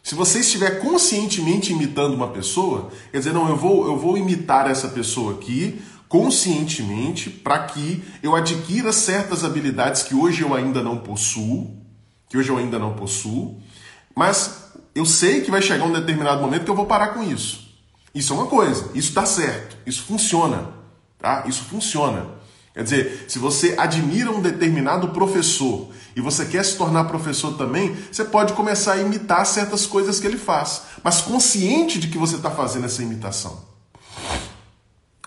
Se 0.04 0.14
você 0.14 0.42
estiver 0.42 0.80
conscientemente 0.80 1.74
imitando 1.74 2.14
uma 2.14 2.28
pessoa, 2.28 2.92
quer 3.12 3.18
dizer, 3.18 3.34
não, 3.34 3.50
eu 3.50 3.58
vou, 3.58 3.88
eu 3.88 3.98
vou 3.98 4.16
imitar 4.16 4.70
essa 4.70 4.88
pessoa 4.90 5.34
aqui, 5.34 5.82
conscientemente 6.08 7.30
para 7.30 7.60
que 7.60 8.04
eu 8.24 8.36
adquira 8.36 8.92
certas 8.92 9.44
habilidades 9.44 10.04
que 10.04 10.16
hoje 10.16 10.42
eu 10.42 10.54
ainda 10.54 10.82
não 10.82 10.98
possuo, 10.98 11.76
que 12.30 12.38
hoje 12.38 12.50
eu 12.50 12.58
ainda 12.58 12.80
não 12.80 12.94
possuo, 12.94 13.62
mas 14.16 14.72
eu 14.96 15.06
sei 15.06 15.42
que 15.42 15.52
vai 15.52 15.62
chegar 15.62 15.86
um 15.86 15.94
determinado 15.94 16.42
momento 16.42 16.64
que 16.64 16.72
eu 16.72 16.76
vou 16.76 16.86
parar 16.86 17.10
com 17.10 17.24
isso. 17.24 17.68
Isso 18.16 18.34
é 18.34 18.36
uma 18.36 18.48
coisa, 18.48 18.90
isso 18.96 19.14
dá 19.14 19.26
certo, 19.26 19.78
isso 19.86 20.04
funciona, 20.04 20.70
tá? 21.20 21.44
Isso 21.46 21.64
funciona. 21.66 22.38
Quer 22.74 22.84
dizer, 22.84 23.26
se 23.28 23.40
você 23.40 23.76
admira 23.78 24.32
um 24.32 24.42
determinado 24.42 25.10
professor 25.10 25.90
e 26.16 26.22
você 26.22 26.46
quer 26.46 26.64
se 26.64 26.78
tornar 26.78 27.06
professor 27.06 27.58
também, 27.58 27.96
você 28.12 28.24
pode 28.24 28.54
começar 28.54 28.94
a 28.94 29.02
imitar 29.02 29.46
certas 29.46 29.86
coisas 29.86 30.20
que 30.20 30.28
ele 30.28 30.38
faz, 30.38 30.84
mas 31.04 31.22
consciente 31.22 32.00
de 32.00 32.08
que 32.08 32.18
você 32.18 32.36
está 32.36 32.52
fazendo 32.52 32.86
essa 32.86 33.02
imitação. 33.02 33.67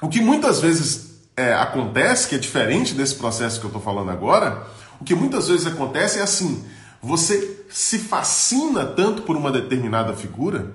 O 0.00 0.08
que 0.08 0.20
muitas 0.20 0.60
vezes 0.60 1.20
é, 1.36 1.52
acontece, 1.52 2.28
que 2.28 2.34
é 2.34 2.38
diferente 2.38 2.94
desse 2.94 3.14
processo 3.14 3.60
que 3.60 3.66
eu 3.66 3.68
estou 3.68 3.82
falando 3.82 4.10
agora, 4.10 4.66
o 5.00 5.04
que 5.04 5.14
muitas 5.14 5.48
vezes 5.48 5.66
acontece 5.66 6.18
é 6.18 6.22
assim: 6.22 6.64
você 7.02 7.64
se 7.70 7.98
fascina 7.98 8.84
tanto 8.84 9.22
por 9.22 9.36
uma 9.36 9.50
determinada 9.50 10.14
figura, 10.14 10.74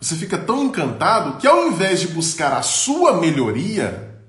você 0.00 0.16
fica 0.16 0.36
tão 0.36 0.64
encantado 0.64 1.38
que 1.38 1.46
ao 1.46 1.68
invés 1.68 2.00
de 2.00 2.08
buscar 2.08 2.52
a 2.52 2.62
sua 2.62 3.18
melhoria, 3.20 4.20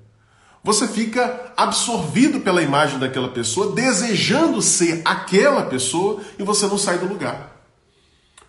você 0.62 0.88
fica 0.88 1.52
absorvido 1.56 2.40
pela 2.40 2.62
imagem 2.62 2.98
daquela 2.98 3.28
pessoa, 3.28 3.72
desejando 3.72 4.60
ser 4.60 5.02
aquela 5.04 5.62
pessoa 5.66 6.20
e 6.38 6.42
você 6.42 6.66
não 6.66 6.78
sai 6.78 6.98
do 6.98 7.06
lugar. 7.06 7.62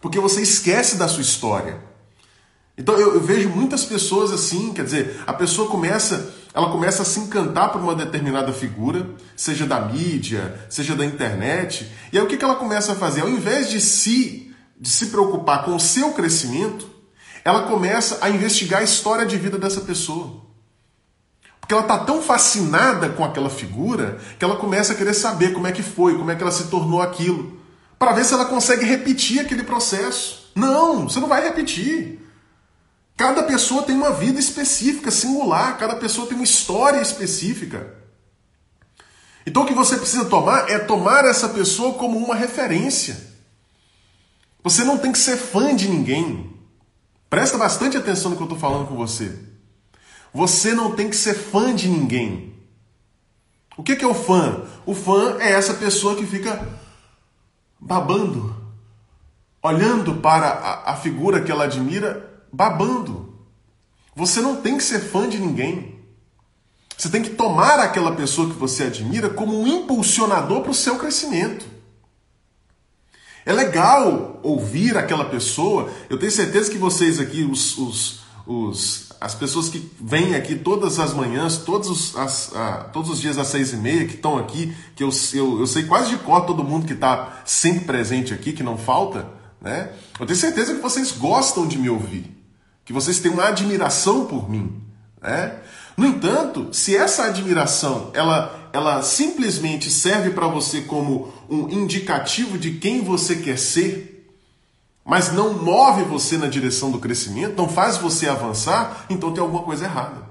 Porque 0.02 0.20
você 0.20 0.42
esquece 0.42 0.96
da 0.96 1.08
sua 1.08 1.22
história. 1.22 1.80
Então 2.78 2.96
eu, 3.00 3.16
eu, 3.16 3.20
vejo 3.22 3.50
muitas 3.50 3.84
pessoas 3.84 4.32
assim, 4.32 4.72
quer 4.72 4.86
dizer, 4.86 5.24
a 5.26 5.34
pessoa 5.34 5.68
começa, 5.68 6.32
ela 6.54 6.70
começa 6.70 7.02
a 7.02 7.06
se 7.06 7.20
encantar 7.20 7.72
por 7.72 7.82
uma 7.82 7.96
determinada 7.96 8.54
figura, 8.54 9.10
seja 9.36 9.66
da 9.66 9.82
mídia, 9.82 10.68
seja 10.70 10.96
da 10.96 11.04
internet, 11.04 11.92
e 12.14 12.18
aí 12.18 12.24
o 12.24 12.28
que, 12.28 12.38
que 12.38 12.46
ela 12.46 12.56
começa 12.56 12.92
a 12.92 12.96
fazer? 12.96 13.22
Ao 13.22 13.30
invés 13.30 13.72
de 13.72 13.82
se, 13.82 14.54
de 14.80 14.90
se 14.90 15.08
preocupar 15.08 15.66
com 15.66 15.76
o 15.76 15.80
seu 15.80 16.12
crescimento, 16.12 16.88
ela 17.44 17.64
começa 17.64 18.20
a 18.22 18.30
investigar 18.30 18.82
a 18.82 18.84
história 18.84 19.26
de 19.26 19.38
vida 19.38 19.58
dessa 19.58 19.82
pessoa. 19.82 20.46
Porque 21.60 21.74
ela 21.74 21.82
está 21.84 21.98
tão 21.98 22.22
fascinada 22.22 23.10
com 23.10 23.26
aquela 23.26 23.50
figura 23.50 24.20
que 24.38 24.46
ela 24.46 24.56
começa 24.56 24.94
a 24.94 24.96
querer 24.96 25.16
saber 25.16 25.52
como 25.52 25.66
é 25.66 25.72
que 25.72 25.82
foi, 25.82 26.16
como 26.16 26.30
é 26.30 26.36
que 26.36 26.44
ela 26.44 26.52
se 26.52 26.66
tornou 26.66 27.02
aquilo, 27.02 27.60
para 27.98 28.14
ver 28.14 28.24
se 28.24 28.36
ela 28.36 28.46
consegue 28.46 28.86
repetir 28.86 29.40
aquele 29.40 29.64
processo. 29.64 30.52
Não, 30.54 31.10
você 31.10 31.20
não 31.20 31.28
vai 31.28 31.42
repetir. 31.42 32.27
Cada 33.18 33.42
pessoa 33.42 33.82
tem 33.82 33.96
uma 33.96 34.12
vida 34.12 34.40
específica, 34.40 35.10
singular, 35.10 35.76
cada 35.80 35.96
pessoa 35.96 36.28
tem 36.28 36.38
uma 36.38 36.44
história 36.44 37.02
específica. 37.02 37.96
Então 39.44 39.64
o 39.64 39.66
que 39.66 39.74
você 39.74 39.98
precisa 39.98 40.26
tomar 40.26 40.70
é 40.70 40.78
tomar 40.78 41.26
essa 41.26 41.50
pessoa 41.50 41.96
como 41.96 42.20
uma 42.20 42.36
referência. 42.36 43.36
Você 44.64 44.84
não 44.84 45.00
tem 45.00 45.12
que 45.12 45.18
ser 45.18 45.36
fã 45.36 45.76
de 45.76 45.88
ninguém. 45.88 46.54
Presta 47.28 47.58
bastante 47.58 47.98
atenção 47.98 48.30
no 48.30 48.38
que 48.38 48.44
eu 48.44 48.46
estou 48.46 48.60
falando 48.60 48.88
com 48.88 48.96
você. 48.96 49.36
Você 50.32 50.76
não 50.76 50.96
tem 50.96 51.10
que 51.10 51.16
ser 51.16 51.34
fã 51.34 51.74
de 51.74 51.88
ninguém. 51.88 52.54
O 53.76 53.82
que 53.82 53.94
é 53.94 54.08
o 54.08 54.14
fã? 54.14 54.64
O 54.86 54.94
fã 54.94 55.38
é 55.40 55.54
essa 55.54 55.74
pessoa 55.74 56.16
que 56.16 56.26
fica 56.26 56.68
babando, 57.80 58.56
olhando 59.64 60.16
para 60.16 60.50
a, 60.50 60.92
a 60.92 60.96
figura 60.98 61.42
que 61.42 61.52
ela 61.52 61.64
admira 61.64 62.37
babando. 62.52 63.34
Você 64.16 64.42
não 64.42 64.56
tem 64.56 64.78
que 64.78 64.84
ser 64.84 65.00
fã 65.00 65.30
de 65.30 65.38
ninguém. 65.38 65.96
Você 66.98 67.10
tem 67.10 67.22
que 67.22 67.30
tomar 67.30 67.80
aquela 67.80 68.14
pessoa 68.14 68.50
que 68.50 68.56
você 68.56 68.86
admira 68.86 69.30
como 69.30 69.62
um 69.62 69.68
impulsionador 69.68 70.62
para 70.62 70.72
o 70.72 70.76
seu 70.76 70.98
crescimento. 70.98 71.68
É 73.46 73.54
legal 73.54 74.40
ouvir 74.42 74.98
aquela 74.98 75.26
pessoa. 75.26 75.92
Eu 76.10 76.18
tenho 76.18 76.32
certeza 76.32 76.72
que 76.72 76.78
vocês 76.80 77.20
aqui, 77.20 77.44
os, 77.44 77.78
os, 77.78 78.20
os 78.48 79.14
as 79.22 79.36
pessoas 79.36 79.70
que 79.70 79.88
vêm 80.02 80.36
aqui 80.36 80.56
todas 80.56 81.00
as 81.00 81.14
manhãs, 81.14 81.58
todos 81.58 81.88
os, 81.88 82.16
as, 82.18 82.52
todos 82.92 83.12
os 83.12 83.22
dias 83.22 83.38
às 83.38 83.48
seis 83.48 83.72
e 83.72 83.78
meia, 83.78 84.06
que 84.08 84.16
estão 84.16 84.38
aqui, 84.38 84.76
que 84.96 85.04
eu, 85.04 85.10
eu, 85.34 85.60
eu 85.60 85.68
sei 85.68 85.84
quase 85.84 86.10
de 86.10 86.18
cor 86.18 86.46
todo 86.46 86.64
mundo 86.64 86.88
que 86.88 86.94
está 86.94 87.42
sempre 87.46 87.86
presente 87.86 88.34
aqui, 88.34 88.52
que 88.52 88.64
não 88.64 88.78
falta, 88.78 89.28
né? 89.62 89.92
Eu 90.20 90.26
tenho 90.26 90.38
certeza 90.38 90.74
que 90.74 90.82
vocês 90.82 91.12
gostam 91.12 91.68
de 91.68 91.78
me 91.78 91.90
ouvir 91.90 92.37
que 92.88 92.94
vocês 92.94 93.20
têm 93.20 93.30
uma 93.30 93.50
admiração 93.50 94.26
por 94.26 94.50
mim. 94.50 94.82
Né? 95.22 95.60
No 95.98 96.08
entanto, 96.08 96.70
se 96.72 96.96
essa 96.96 97.26
admiração 97.26 98.12
ela, 98.14 98.70
ela 98.72 99.02
simplesmente 99.02 99.92
serve 99.92 100.30
para 100.30 100.48
você 100.48 100.80
como 100.82 101.34
um 101.50 101.68
indicativo 101.68 102.58
de 102.58 102.76
quem 102.76 103.04
você 103.04 103.36
quer 103.36 103.58
ser, 103.58 104.32
mas 105.04 105.34
não 105.34 105.54
move 105.54 106.04
você 106.04 106.38
na 106.38 106.48
direção 106.48 106.90
do 106.90 106.98
crescimento, 106.98 107.58
não 107.58 107.68
faz 107.68 107.98
você 107.98 108.30
avançar, 108.30 109.06
então 109.10 109.34
tem 109.34 109.42
alguma 109.42 109.64
coisa 109.64 109.84
errada. 109.84 110.26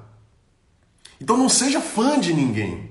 Então 1.20 1.36
não 1.36 1.50
seja 1.50 1.82
fã 1.82 2.18
de 2.18 2.32
ninguém. 2.32 2.90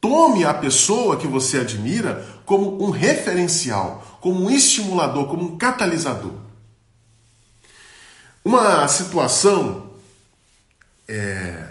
Tome 0.00 0.46
a 0.46 0.54
pessoa 0.54 1.18
que 1.18 1.26
você 1.26 1.58
admira 1.58 2.26
como 2.46 2.82
um 2.82 2.88
referencial, 2.88 4.18
como 4.22 4.44
um 4.44 4.50
estimulador, 4.50 5.26
como 5.26 5.44
um 5.44 5.58
catalisador. 5.58 6.44
Uma 8.44 8.86
situação 8.88 9.90
é, 11.08 11.70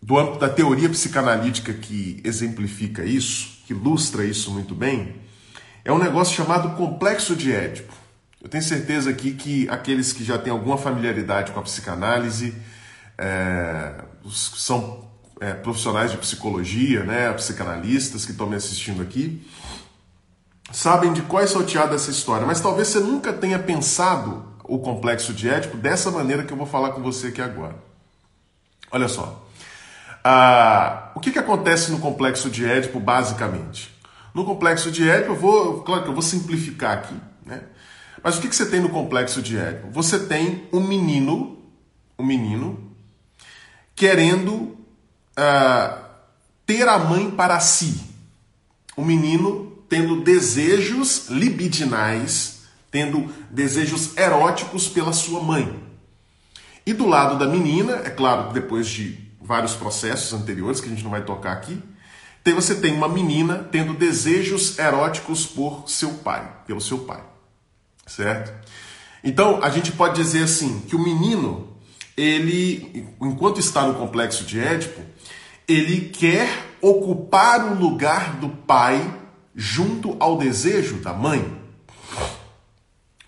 do 0.00 0.16
âmbito 0.16 0.38
da 0.38 0.48
teoria 0.48 0.88
psicanalítica 0.88 1.72
que 1.72 2.20
exemplifica 2.22 3.04
isso, 3.04 3.62
que 3.66 3.72
ilustra 3.72 4.24
isso 4.24 4.52
muito 4.52 4.76
bem, 4.76 5.16
é 5.84 5.92
um 5.92 5.98
negócio 5.98 6.36
chamado 6.36 6.76
complexo 6.76 7.34
de 7.34 7.52
Édipo. 7.52 7.92
Eu 8.40 8.48
tenho 8.48 8.62
certeza 8.62 9.10
aqui 9.10 9.32
que 9.32 9.68
aqueles 9.68 10.12
que 10.12 10.22
já 10.22 10.38
têm 10.38 10.52
alguma 10.52 10.78
familiaridade 10.78 11.50
com 11.50 11.58
a 11.58 11.62
psicanálise, 11.64 12.54
é, 13.18 13.94
são 14.30 15.10
é, 15.40 15.52
profissionais 15.52 16.12
de 16.12 16.16
psicologia, 16.18 17.02
né, 17.02 17.32
psicanalistas 17.32 18.24
que 18.24 18.30
estão 18.30 18.46
me 18.46 18.54
assistindo 18.54 19.02
aqui, 19.02 19.44
sabem 20.70 21.12
de 21.12 21.22
qual 21.22 21.42
é 21.42 21.46
salteada 21.48 21.96
essa 21.96 22.12
história, 22.12 22.46
mas 22.46 22.60
talvez 22.60 22.86
você 22.86 23.00
nunca 23.00 23.32
tenha 23.32 23.58
pensado 23.58 24.54
o 24.68 24.78
complexo 24.78 25.32
de 25.32 25.48
Édipo 25.48 25.76
dessa 25.76 26.10
maneira 26.10 26.44
que 26.44 26.52
eu 26.52 26.56
vou 26.56 26.66
falar 26.66 26.90
com 26.90 27.02
você 27.02 27.28
aqui 27.28 27.40
agora. 27.40 27.76
Olha 28.90 29.08
só. 29.08 29.46
Ah, 30.24 31.12
o 31.14 31.20
que, 31.20 31.30
que 31.30 31.38
acontece 31.38 31.90
no 31.92 31.98
complexo 31.98 32.50
de 32.50 32.64
Édipo, 32.64 32.98
basicamente? 32.98 33.94
No 34.34 34.44
complexo 34.44 34.90
de 34.90 35.08
Édipo, 35.08 35.32
eu 35.32 35.36
vou, 35.36 35.82
claro 35.82 36.02
que 36.02 36.08
eu 36.08 36.14
vou 36.14 36.22
simplificar 36.22 36.98
aqui, 36.98 37.14
né? 37.44 37.62
Mas 38.22 38.36
o 38.36 38.40
que, 38.40 38.48
que 38.48 38.56
você 38.56 38.66
tem 38.66 38.80
no 38.80 38.88
complexo 38.88 39.40
de 39.40 39.56
Édipo? 39.56 39.88
Você 39.92 40.18
tem 40.18 40.66
um 40.72 40.80
menino, 40.80 41.58
um 42.18 42.24
menino, 42.24 42.90
querendo 43.94 44.52
uh, 44.52 46.04
ter 46.66 46.88
a 46.88 46.98
mãe 46.98 47.30
para 47.30 47.60
si. 47.60 48.00
Um 48.98 49.04
menino 49.04 49.72
tendo 49.88 50.22
desejos 50.22 51.28
libidinais, 51.28 52.55
tendo 52.96 53.30
desejos 53.50 54.16
eróticos 54.16 54.88
pela 54.88 55.12
sua 55.12 55.42
mãe. 55.42 55.82
E 56.86 56.94
do 56.94 57.06
lado 57.06 57.38
da 57.38 57.46
menina, 57.46 58.00
é 58.06 58.08
claro, 58.08 58.54
depois 58.54 58.88
de 58.88 59.18
vários 59.38 59.74
processos 59.74 60.32
anteriores 60.32 60.80
que 60.80 60.86
a 60.86 60.88
gente 60.88 61.04
não 61.04 61.10
vai 61.10 61.22
tocar 61.22 61.52
aqui, 61.52 61.78
você 62.54 62.76
tem 62.76 62.94
uma 62.94 63.06
menina 63.06 63.68
tendo 63.70 63.92
desejos 63.92 64.78
eróticos 64.78 65.44
por 65.44 65.86
seu 65.86 66.14
pai, 66.14 66.50
pelo 66.66 66.80
seu 66.80 67.00
pai. 67.00 67.22
Certo? 68.06 68.50
Então, 69.22 69.62
a 69.62 69.68
gente 69.68 69.92
pode 69.92 70.14
dizer 70.22 70.44
assim, 70.44 70.80
que 70.88 70.96
o 70.96 70.98
menino, 70.98 71.68
ele, 72.16 73.06
enquanto 73.20 73.60
está 73.60 73.86
no 73.86 73.92
complexo 73.96 74.42
de 74.44 74.58
Édipo, 74.58 75.02
ele 75.68 76.08
quer 76.08 76.48
ocupar 76.80 77.72
o 77.72 77.78
lugar 77.78 78.36
do 78.36 78.48
pai 78.48 79.12
junto 79.54 80.16
ao 80.18 80.38
desejo 80.38 80.94
da 81.00 81.12
mãe. 81.12 81.65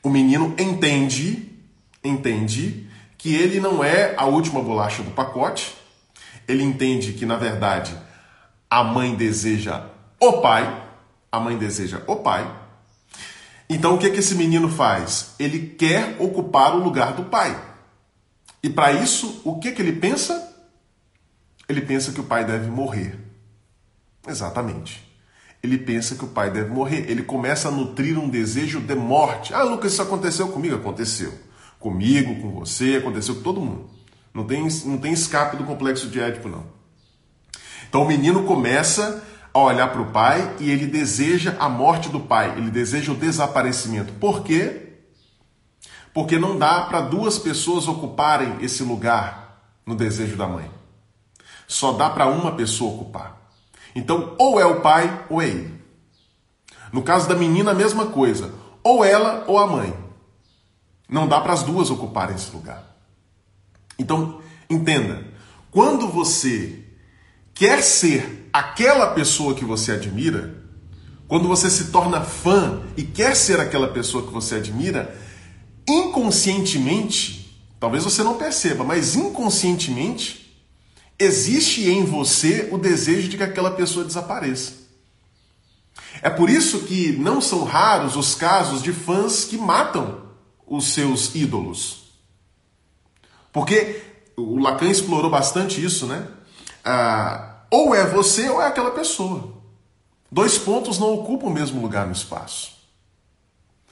O 0.09 0.11
menino 0.11 0.55
entende, 0.59 1.53
entende 2.03 2.89
que 3.19 3.35
ele 3.35 3.61
não 3.61 3.85
é 3.85 4.15
a 4.17 4.25
última 4.25 4.63
bolacha 4.63 5.03
do 5.03 5.11
pacote. 5.11 5.77
Ele 6.49 6.63
entende 6.63 7.13
que 7.13 7.27
na 7.27 7.37
verdade 7.37 7.95
a 8.71 8.83
mãe 8.83 9.15
deseja 9.15 9.85
o 10.19 10.41
pai, 10.41 10.83
a 11.31 11.39
mãe 11.39 11.59
deseja 11.59 12.01
o 12.07 12.17
pai. 12.17 12.51
Então 13.69 13.97
o 13.97 13.99
que 13.99 14.09
que 14.09 14.21
esse 14.21 14.35
menino 14.35 14.71
faz? 14.71 15.35
Ele 15.39 15.75
quer 15.79 16.17
ocupar 16.19 16.75
o 16.75 16.83
lugar 16.83 17.13
do 17.13 17.25
pai. 17.25 17.63
E 18.63 18.71
para 18.71 18.93
isso, 18.93 19.43
o 19.45 19.59
que 19.59 19.73
que 19.73 19.83
ele 19.83 19.93
pensa? 19.93 20.57
Ele 21.69 21.83
pensa 21.83 22.13
que 22.13 22.21
o 22.21 22.25
pai 22.25 22.47
deve 22.47 22.71
morrer. 22.71 23.19
Exatamente 24.27 25.08
ele 25.63 25.79
pensa 25.79 26.15
que 26.15 26.25
o 26.25 26.29
pai 26.29 26.51
deve 26.51 26.71
morrer. 26.71 27.11
Ele 27.11 27.23
começa 27.23 27.69
a 27.69 27.71
nutrir 27.71 28.19
um 28.19 28.29
desejo 28.29 28.81
de 28.81 28.95
morte. 28.95 29.53
Ah, 29.53 29.63
Lucas, 29.63 29.93
isso 29.93 30.03
aconteceu 30.03 30.49
comigo? 30.49 30.77
Aconteceu. 30.77 31.33
Comigo, 31.79 32.41
com 32.41 32.51
você, 32.53 32.97
aconteceu 32.97 33.37
com 33.37 33.43
todo 33.43 33.61
mundo. 33.61 33.91
Não 34.33 34.45
tem, 34.45 34.67
não 34.85 34.99
tem 34.99 35.13
escape 35.13 35.57
do 35.57 35.65
complexo 35.65 36.09
de 36.09 36.21
Édipo, 36.21 36.49
não. 36.49 36.65
Então 37.89 38.03
o 38.03 38.09
menino 38.09 38.45
começa 38.45 39.25
a 39.53 39.59
olhar 39.59 39.89
para 39.89 40.03
o 40.03 40.13
pai 40.13 40.57
e 40.61 40.71
ele 40.71 40.87
deseja 40.87 41.57
a 41.59 41.69
morte 41.69 42.09
do 42.09 42.21
pai, 42.21 42.55
ele 42.57 42.71
deseja 42.71 43.13
o 43.13 43.17
desaparecimento. 43.17 44.13
Por 44.15 44.45
quê? 44.45 44.89
Porque 46.13 46.39
não 46.39 46.59
dá 46.59 46.83
para 46.83 47.01
duas 47.01 47.39
pessoas 47.39 47.89
ocuparem 47.89 48.57
esse 48.61 48.83
lugar 48.83 49.63
no 49.87 49.95
desejo 49.95 50.37
da 50.37 50.47
mãe. 50.47 50.71
Só 51.67 51.93
dá 51.93 52.11
para 52.11 52.27
uma 52.27 52.53
pessoa 52.53 52.95
ocupar. 52.95 53.38
Então, 53.95 54.35
ou 54.39 54.61
é 54.61 54.67
o 54.67 54.81
pai 54.81 55.27
ou 55.29 55.41
é 55.43 55.49
ele. 55.49 55.79
No 56.93 57.03
caso 57.03 57.29
da 57.29 57.35
menina, 57.35 57.71
a 57.71 57.75
mesma 57.75 58.07
coisa. 58.07 58.53
Ou 58.83 59.05
ela 59.05 59.45
ou 59.47 59.59
a 59.59 59.67
mãe. 59.67 59.95
Não 61.09 61.27
dá 61.27 61.41
para 61.41 61.53
as 61.53 61.63
duas 61.63 61.91
ocuparem 61.91 62.37
esse 62.37 62.51
lugar. 62.55 62.85
Então, 63.99 64.41
entenda: 64.69 65.25
quando 65.71 66.09
você 66.09 66.85
quer 67.55 67.83
ser 67.83 68.49
aquela 68.53 69.09
pessoa 69.09 69.55
que 69.55 69.65
você 69.65 69.93
admira, 69.93 70.63
quando 71.27 71.49
você 71.49 71.69
se 71.69 71.91
torna 71.91 72.23
fã 72.23 72.83
e 72.97 73.03
quer 73.03 73.35
ser 73.37 73.61
aquela 73.61 73.89
pessoa 73.89 74.27
que 74.27 74.33
você 74.33 74.57
admira, 74.57 75.15
inconscientemente, 75.87 77.63
talvez 77.81 78.05
você 78.05 78.23
não 78.23 78.39
perceba, 78.39 78.85
mas 78.85 79.15
inconscientemente, 79.15 80.48
existe 81.19 81.89
em 81.89 82.05
você 82.05 82.69
o 82.71 82.79
desejo 82.79 83.29
de 83.29 83.37
que 83.37 83.43
aquela 83.43 83.73
pessoa 83.73 84.05
desapareça. 84.05 84.73
É 86.23 86.31
por 86.31 86.49
isso 86.49 86.81
que 86.81 87.13
não 87.13 87.41
são 87.41 87.65
raros 87.65 88.17
os 88.17 88.35
casos 88.35 88.83
de 88.83 88.93
fãs 88.93 89.45
que 89.45 89.57
matam 89.57 90.23
os 90.67 90.93
seus 90.93 91.35
ídolos. 91.35 92.09
Porque 93.53 94.03
o 94.37 94.59
Lacan 94.59 94.89
explorou 94.89 95.31
bastante 95.31 95.85
isso, 95.85 96.07
né? 96.07 96.29
Ah, 96.85 97.63
ou 97.71 97.95
é 97.95 98.07
você 98.07 98.49
ou 98.49 98.63
é 98.63 98.67
aquela 98.67 98.91
pessoa. 98.91 99.53
Dois 100.31 100.59
pontos 100.59 100.99
não 100.99 101.15
ocupam 101.15 101.47
o 101.47 101.53
mesmo 101.53 101.81
lugar 101.81 102.07
no 102.07 102.13
espaço. 102.13 102.77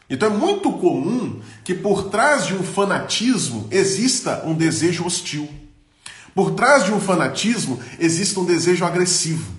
Então 0.08 0.32
é 0.32 0.36
muito 0.36 0.70
comum 0.72 1.40
que 1.64 1.74
por 1.74 2.10
trás 2.10 2.46
de 2.46 2.54
um 2.54 2.62
fanatismo 2.62 3.66
exista 3.70 4.44
um 4.44 4.54
desejo 4.54 5.04
hostil. 5.04 5.48
Por 6.36 6.50
trás 6.50 6.84
de 6.84 6.92
um 6.92 7.00
fanatismo 7.00 7.80
existe 7.98 8.38
um 8.38 8.44
desejo 8.44 8.84
agressivo. 8.84 9.50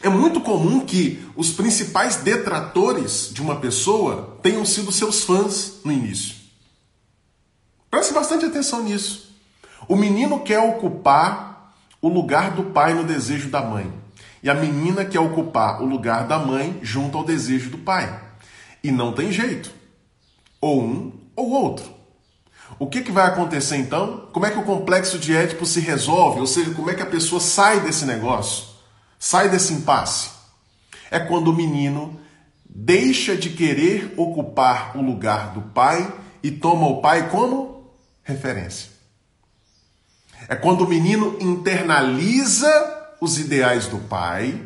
É 0.00 0.08
muito 0.08 0.40
comum 0.40 0.80
que 0.80 1.28
os 1.36 1.50
principais 1.50 2.16
detratores 2.16 3.28
de 3.30 3.42
uma 3.42 3.56
pessoa 3.56 4.38
tenham 4.42 4.64
sido 4.64 4.90
seus 4.90 5.24
fãs 5.24 5.74
no 5.84 5.92
início. 5.92 6.36
Preste 7.90 8.14
bastante 8.14 8.46
atenção 8.46 8.82
nisso. 8.82 9.36
O 9.86 9.94
menino 9.94 10.40
quer 10.40 10.60
ocupar 10.60 11.74
o 12.00 12.08
lugar 12.08 12.52
do 12.52 12.64
pai 12.64 12.94
no 12.94 13.04
desejo 13.04 13.50
da 13.50 13.60
mãe. 13.60 13.92
E 14.42 14.48
a 14.48 14.54
menina 14.54 15.04
quer 15.04 15.20
ocupar 15.20 15.82
o 15.82 15.84
lugar 15.84 16.26
da 16.26 16.38
mãe 16.38 16.78
junto 16.80 17.18
ao 17.18 17.24
desejo 17.24 17.68
do 17.68 17.76
pai. 17.76 18.18
E 18.82 18.90
não 18.90 19.12
tem 19.12 19.30
jeito. 19.30 19.70
Ou 20.62 20.82
um 20.82 21.12
ou 21.36 21.50
outro. 21.50 21.97
O 22.78 22.86
que, 22.86 23.02
que 23.02 23.12
vai 23.12 23.26
acontecer 23.26 23.76
então? 23.76 24.28
Como 24.32 24.46
é 24.46 24.50
que 24.50 24.58
o 24.58 24.64
complexo 24.64 25.18
de 25.18 25.34
Édipo 25.34 25.64
se 25.64 25.80
resolve? 25.80 26.40
Ou 26.40 26.46
seja, 26.46 26.72
como 26.72 26.90
é 26.90 26.94
que 26.94 27.02
a 27.02 27.06
pessoa 27.06 27.40
sai 27.40 27.80
desse 27.80 28.04
negócio? 28.04 28.64
Sai 29.18 29.48
desse 29.48 29.72
impasse? 29.72 30.30
É 31.10 31.18
quando 31.18 31.48
o 31.48 31.56
menino 31.56 32.18
deixa 32.68 33.36
de 33.36 33.50
querer 33.50 34.14
ocupar 34.16 34.96
o 34.96 35.02
lugar 35.02 35.52
do 35.52 35.62
pai 35.62 36.12
e 36.42 36.50
toma 36.50 36.86
o 36.86 37.00
pai 37.00 37.28
como 37.30 37.92
referência. 38.22 38.90
É 40.48 40.54
quando 40.54 40.82
o 40.82 40.88
menino 40.88 41.36
internaliza 41.40 42.70
os 43.20 43.38
ideais 43.38 43.86
do 43.86 43.98
pai 43.98 44.60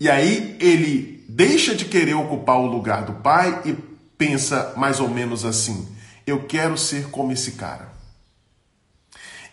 e 0.00 0.10
aí 0.10 0.56
ele 0.60 1.24
deixa 1.28 1.74
de 1.74 1.84
querer 1.84 2.14
ocupar 2.14 2.58
o 2.58 2.66
lugar 2.66 3.04
do 3.04 3.14
pai 3.14 3.62
e 3.64 3.72
pensa 4.18 4.74
mais 4.76 5.00
ou 5.00 5.08
menos 5.08 5.44
assim: 5.44 5.88
eu 6.26 6.44
quero 6.44 6.76
ser 6.76 7.10
como 7.10 7.32
esse 7.32 7.52
cara. 7.52 7.92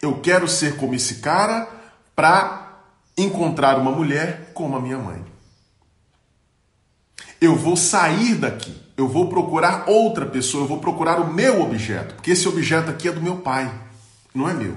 Eu 0.01 0.19
quero 0.19 0.47
ser 0.47 0.75
como 0.75 0.95
esse 0.95 1.15
cara 1.15 1.67
para 2.15 2.79
encontrar 3.17 3.77
uma 3.77 3.91
mulher 3.91 4.51
como 4.53 4.75
a 4.75 4.81
minha 4.81 4.97
mãe. 4.97 5.23
Eu 7.39 7.55
vou 7.55 7.77
sair 7.77 8.35
daqui. 8.35 8.81
Eu 8.97 9.07
vou 9.07 9.29
procurar 9.29 9.85
outra 9.87 10.25
pessoa. 10.25 10.63
Eu 10.63 10.67
vou 10.67 10.79
procurar 10.79 11.19
o 11.19 11.31
meu 11.31 11.61
objeto. 11.61 12.15
Porque 12.15 12.31
esse 12.31 12.47
objeto 12.47 12.89
aqui 12.89 13.07
é 13.07 13.11
do 13.11 13.21
meu 13.21 13.37
pai, 13.37 13.71
não 14.33 14.49
é 14.49 14.53
meu. 14.53 14.75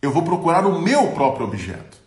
Eu 0.00 0.12
vou 0.12 0.22
procurar 0.22 0.64
o 0.64 0.80
meu 0.80 1.12
próprio 1.12 1.46
objeto. 1.46 1.98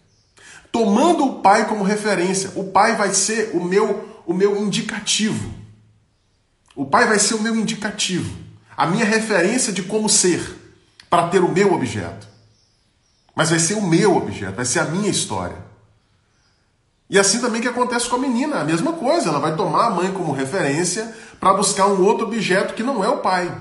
Tomando 0.71 1.25
o 1.25 1.41
pai 1.41 1.67
como 1.67 1.84
referência. 1.84 2.51
O 2.56 2.71
pai 2.71 2.95
vai 2.95 3.13
ser 3.13 3.51
o 3.54 3.63
meu, 3.63 4.23
o 4.25 4.34
meu 4.34 4.58
indicativo. 4.58 5.61
O 6.75 6.86
pai 6.86 7.07
vai 7.07 7.19
ser 7.19 7.36
o 7.36 7.41
meu 7.41 7.55
indicativo, 7.55 8.36
a 8.75 8.86
minha 8.88 9.05
referência 9.05 9.73
de 9.73 9.84
como 9.84 10.07
ser, 10.07 10.41
para 11.10 11.27
ter 11.27 11.43
o 11.43 11.51
meu 11.51 11.73
objeto. 11.73 12.27
Mas 13.36 13.49
vai 13.49 13.60
ser 13.60 13.75
o 13.75 13.81
meu 13.81 14.15
objeto, 14.15 14.55
vai 14.55 14.65
ser 14.65 14.79
a 14.79 14.86
minha 14.86 15.10
história. 15.10 15.57
E 17.10 17.19
assim 17.19 17.41
também 17.41 17.62
que 17.62 17.67
acontece 17.67 18.07
com 18.07 18.15
a 18.15 18.19
menina, 18.19 18.62
a 18.62 18.63
mesma 18.63 18.93
coisa, 18.93 19.29
ela 19.29 19.39
vai 19.39 19.55
tomar 19.55 19.88
a 19.88 19.89
mãe 19.89 20.13
como 20.13 20.31
referência 20.31 21.13
para 21.39 21.53
buscar 21.53 21.88
um 21.88 22.05
outro 22.05 22.25
objeto 22.25 22.73
que 22.73 22.84
não 22.84 23.03
é 23.03 23.10
o 23.10 23.17
pai. 23.17 23.53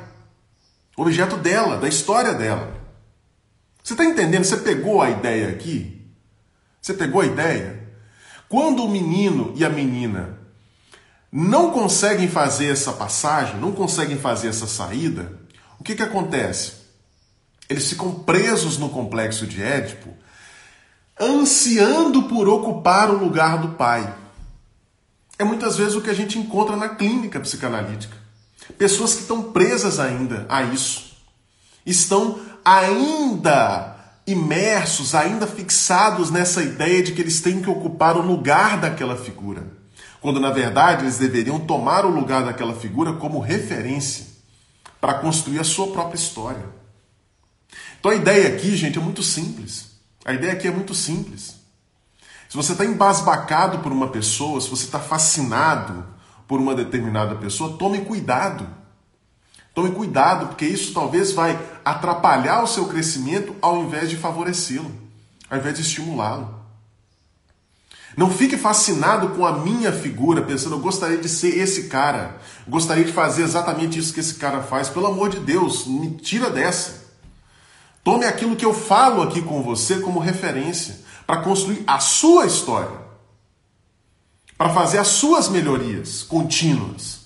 Objeto 0.97 1.37
dela, 1.37 1.77
da 1.77 1.89
história 1.89 2.33
dela. 2.33 2.73
Você 3.83 3.95
está 3.95 4.05
entendendo? 4.05 4.45
Você 4.45 4.59
pegou 4.59 5.03
a 5.03 5.11
ideia 5.11 5.49
aqui? 5.49 6.01
Você 6.81 6.95
pegou 6.95 7.23
a 7.23 7.27
ideia? 7.27 7.89
Quando 8.49 8.85
o 8.85 8.89
menino 8.89 9.53
e 9.57 9.65
a 9.65 9.69
menina 9.69 10.40
não 11.33 11.71
conseguem 11.71 12.29
fazer 12.29 12.73
essa 12.73 12.93
passagem, 12.93 13.61
não 13.61 13.73
conseguem 13.73 14.19
fazer 14.19 14.49
essa 14.49 14.67
saída, 14.67 15.39
o 15.79 15.85
que, 15.85 15.95
que 15.95 16.03
acontece? 16.03 16.73
Eles 17.69 17.89
ficam 17.89 18.13
presos 18.13 18.77
no 18.79 18.89
complexo 18.89 19.47
de 19.47 19.63
Édipo, 19.63 20.11
ansiando 21.19 22.25
por 22.25 22.49
ocupar 22.49 23.11
o 23.11 23.19
lugar 23.19 23.59
do 23.59 23.71
pai. 23.71 24.15
É 25.39 25.45
muitas 25.45 25.77
vezes 25.77 25.95
o 25.95 26.01
que 26.01 26.11
a 26.11 26.15
gente 26.15 26.39
encontra 26.39 26.77
na 26.77 26.89
clínica 26.89 27.39
psicanalítica. 27.41 28.17
Pessoas 28.77 29.15
que 29.15 29.23
estão 29.23 29.53
presas 29.53 29.99
ainda 29.99 30.47
a 30.49 30.63
isso. 30.63 31.17
Estão 31.87 32.41
ainda 32.65 33.97
imersos, 34.27 35.15
ainda 35.15 35.47
fixados 35.47 36.31
nessa 36.31 36.63
ideia 36.63 37.03
de 37.03 37.13
que 37.13 37.21
eles 37.21 37.41
têm 37.41 37.63
que 37.63 37.71
ocupar 37.71 38.17
o 38.17 38.23
lugar 38.23 38.79
daquela 38.81 39.17
figura, 39.17 39.67
quando 40.21 40.39
na 40.39 40.51
verdade 40.51 41.05
eles 41.05 41.19
deveriam 41.19 41.59
tomar 41.59 42.05
o 42.05 42.11
lugar 42.11 42.45
daquela 42.45 42.75
figura 42.75 43.15
como 43.15 43.41
referência 43.41 44.27
para 45.01 45.15
construir 45.15 45.59
a 45.59 45.65
sua 45.65 45.89
própria 45.89 46.19
história. 46.19 46.65
Então 47.99 48.11
a 48.11 48.15
ideia 48.15 48.49
aqui, 48.49 48.77
gente, 48.77 48.99
é 48.99 49.01
muito 49.01 49.23
simples. 49.23 49.91
A 50.25 50.33
ideia 50.33 50.53
aqui 50.53 50.69
é 50.69 50.71
muito 50.71 50.95
simples. 50.95 51.57
Se 52.49 52.57
você 52.57 52.73
está 52.73 52.85
embasbacado 52.85 53.79
por 53.79 53.93
uma 53.93 54.09
pessoa, 54.09 54.61
se 54.61 54.69
você 54.69 54.85
está 54.85 54.99
fascinado 54.99 56.05
por 56.47 56.61
uma 56.61 56.75
determinada 56.75 57.37
pessoa, 57.37 57.79
tome 57.79 58.01
cuidado. 58.01 58.67
Tome 59.73 59.93
cuidado, 59.93 60.49
porque 60.49 60.67
isso 60.67 60.93
talvez 60.93 61.33
vai 61.33 61.59
atrapalhar 61.85 62.63
o 62.63 62.67
seu 62.67 62.87
crescimento 62.89 63.55
ao 63.63 63.85
invés 63.85 64.11
de 64.11 64.17
favorecê-lo, 64.17 64.91
ao 65.49 65.59
invés 65.59 65.77
de 65.77 65.83
estimulá-lo. 65.83 66.60
Não 68.17 68.31
fique 68.31 68.57
fascinado 68.57 69.31
com 69.31 69.47
a 69.47 69.59
minha 69.59 69.93
figura, 69.93 70.43
pensando, 70.43 70.75
eu 70.75 70.81
gostaria 70.81 71.19
de 71.19 71.29
ser 71.29 71.57
esse 71.59 71.85
cara, 71.85 72.39
gostaria 72.69 73.05
de 73.05 73.13
fazer 73.13 73.43
exatamente 73.43 73.99
isso 73.99 74.13
que 74.13 74.21
esse 74.21 74.35
cara 74.35 74.63
faz. 74.63 74.89
Pelo 74.89 75.07
amor 75.07 75.29
de 75.29 75.39
Deus, 75.39 75.87
me 75.87 76.11
tira 76.17 76.51
dessa. 76.51 77.01
Tome 78.03 78.25
aquilo 78.25 78.57
que 78.57 78.65
eu 78.65 78.75
falo 78.75 79.23
aqui 79.23 79.41
com 79.43 79.63
você 79.63 80.01
como 80.01 80.19
referência 80.19 80.99
para 81.27 81.43
construir 81.43 81.85
a 81.87 82.01
sua 82.01 82.47
história, 82.47 82.99
para 84.59 84.71
fazer 84.71 84.99
as 84.99 85.09
suas 85.09 85.49
melhorias 85.49 86.23
contínuas. 86.23 87.21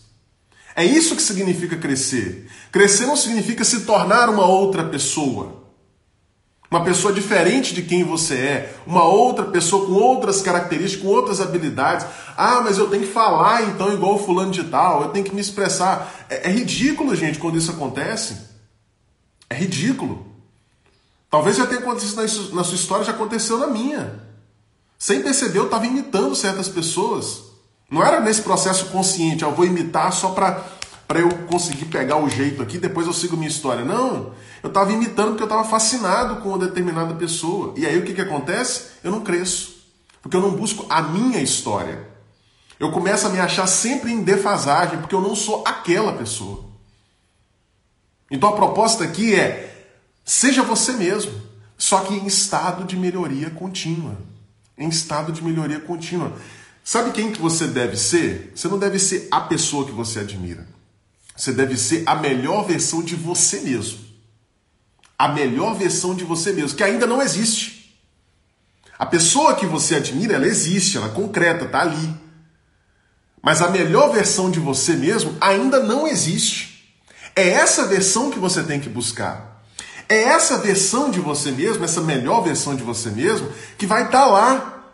É 0.77 0.85
isso 0.85 1.17
que 1.17 1.23
significa 1.23 1.77
crescer. 1.77 2.51
Crescer 2.71 3.07
não 3.07 3.17
significa 3.17 3.65
se 3.65 3.83
tornar 3.83 4.29
uma 4.29 4.45
outra 4.45 4.85
pessoa. 4.85 5.64
Uma 6.75 6.83
pessoa 6.83 7.15
diferente 7.15 7.73
de 7.73 7.83
quem 7.83 8.03
você 8.03 8.35
é, 8.35 8.77
uma 8.85 9.05
outra 9.05 9.45
pessoa 9.45 9.87
com 9.87 9.93
outras 9.93 10.43
características, 10.43 11.05
com 11.05 11.09
outras 11.09 11.41
habilidades. 11.41 12.05
Ah, 12.37 12.63
mas 12.65 12.79
eu 12.79 12.91
tenho 12.91 13.05
que 13.07 13.13
falar 13.13 13.63
então 13.63 13.93
igual 13.93 14.19
fulano 14.19 14.51
de 14.51 14.65
tal, 14.65 15.03
eu 15.03 15.09
tenho 15.11 15.25
que 15.25 15.33
me 15.33 15.41
expressar. 15.41 16.13
É, 16.29 16.49
é 16.49 16.53
ridículo, 16.53 17.15
gente, 17.15 17.39
quando 17.39 17.57
isso 17.57 17.71
acontece. 17.71 18.39
É 19.49 19.55
ridículo. 19.55 20.27
Talvez 21.31 21.59
já 21.59 21.65
tenha 21.65 21.81
acontecido 21.81 22.17
na 22.53 22.65
sua 22.65 22.75
história, 22.75 23.05
já 23.05 23.13
aconteceu 23.13 23.57
na 23.57 23.69
minha. 23.69 24.21
Sem 24.99 25.23
perceber, 25.23 25.61
eu 25.61 25.67
estava 25.67 25.87
imitando 25.87 26.35
certas 26.35 26.67
pessoas. 26.67 27.41
Não 27.89 28.03
era 28.05 28.19
nesse 28.19 28.43
processo 28.43 28.87
consciente, 28.87 29.45
eu 29.45 29.55
vou 29.55 29.65
imitar 29.65 30.13
só 30.13 30.31
para 30.31 30.61
eu 31.09 31.29
conseguir 31.47 31.87
pegar 31.87 32.17
o 32.17 32.29
jeito 32.29 32.63
aqui, 32.63 32.79
depois 32.79 33.07
eu 33.07 33.13
sigo 33.13 33.37
minha 33.37 33.49
história. 33.49 33.85
Não, 33.85 34.33
eu 34.63 34.69
estava 34.69 34.93
imitando 34.93 35.29
porque 35.31 35.43
eu 35.43 35.49
estava 35.49 35.65
fascinado 35.65 36.37
com 36.37 36.51
uma 36.51 36.59
determinada 36.59 37.15
pessoa. 37.15 37.75
E 37.77 37.87
aí 37.87 37.99
o 37.99 38.05
que, 38.05 38.15
que 38.15 38.21
acontece? 38.21 38.87
Eu 39.03 39.11
não 39.11 39.21
cresço. 39.21 39.75
Porque 40.23 40.37
eu 40.37 40.41
não 40.41 40.53
busco 40.53 40.87
a 40.89 41.03
minha 41.03 41.41
história. 41.41 42.09
Eu 42.81 42.91
começo 42.91 43.27
a 43.27 43.31
me 43.31 43.39
achar 43.39 43.67
sempre 43.67 44.11
em 44.11 44.23
defasagem, 44.23 44.99
porque 44.99 45.15
eu 45.15 45.21
não 45.21 45.37
sou 45.37 45.63
aquela 45.67 46.15
pessoa. 46.15 46.65
Então 48.31 48.49
a 48.49 48.57
proposta 48.57 49.05
aqui 49.05 49.35
é 49.35 49.71
Seja 50.25 50.63
você 50.63 50.93
mesmo, 50.93 51.33
só 51.77 52.01
que 52.01 52.15
em 52.15 52.27
estado 52.27 52.85
de 52.85 52.97
melhoria 52.97 53.51
contínua. 53.51 54.17
Em 54.77 54.89
estado 54.89 55.31
de 55.31 55.45
melhoria 55.45 55.79
contínua. 55.79 56.33
Sabe 56.83 57.13
quem 57.13 57.31
que 57.31 57.41
você 57.41 57.67
deve 57.67 57.97
ser? 57.97 58.53
Você 58.55 58.67
não 58.69 58.79
deve 58.79 58.99
ser 58.99 59.29
a 59.31 59.41
pessoa 59.41 59.85
que 59.85 59.93
você 59.93 60.21
admira. 60.21 60.67
Você 61.37 61.53
deve 61.53 61.77
ser 61.77 62.05
a 62.07 62.15
melhor 62.15 62.65
versão 62.65 63.03
de 63.03 63.17
você 63.17 63.61
mesmo. 63.61 63.99
A 65.19 65.29
melhor 65.29 65.75
versão 65.75 66.15
de 66.15 66.25
você 66.25 66.53
mesmo, 66.53 66.77
que 66.77 66.85
ainda 66.85 67.07
não 67.07 67.21
existe. 67.21 67.99
A 68.99 69.05
pessoa 69.05 69.55
que 69.55 69.67
você 69.67 69.97
admira, 69.97 70.35
ela 70.35 70.47
existe, 70.47 70.97
ela 70.97 71.07
é 71.07 71.11
concreta, 71.11 71.67
tá 71.67 71.81
ali. 71.81 72.15
Mas 73.43 73.61
a 73.61 73.69
melhor 73.69 74.13
versão 74.13 74.51
de 74.51 74.61
você 74.61 74.95
mesmo 74.95 75.37
ainda 75.41 75.81
não 75.81 76.07
existe. 76.07 76.95
É 77.35 77.49
essa 77.49 77.87
versão 77.87 78.31
que 78.31 78.39
você 78.39 78.63
tem 78.63 78.81
que 78.81 78.89
buscar. 78.89 79.63
É 80.09 80.23
essa 80.23 80.59
versão 80.59 81.11
de 81.11 81.19
você 81.19 81.51
mesmo, 81.51 81.85
essa 81.85 82.01
melhor 82.01 82.43
versão 82.43 82.77
de 82.77 82.83
você 82.83 83.11
mesmo, 83.11 83.51
que 83.77 83.87
vai 83.87 84.05
estar 84.05 84.27
lá 84.27 84.85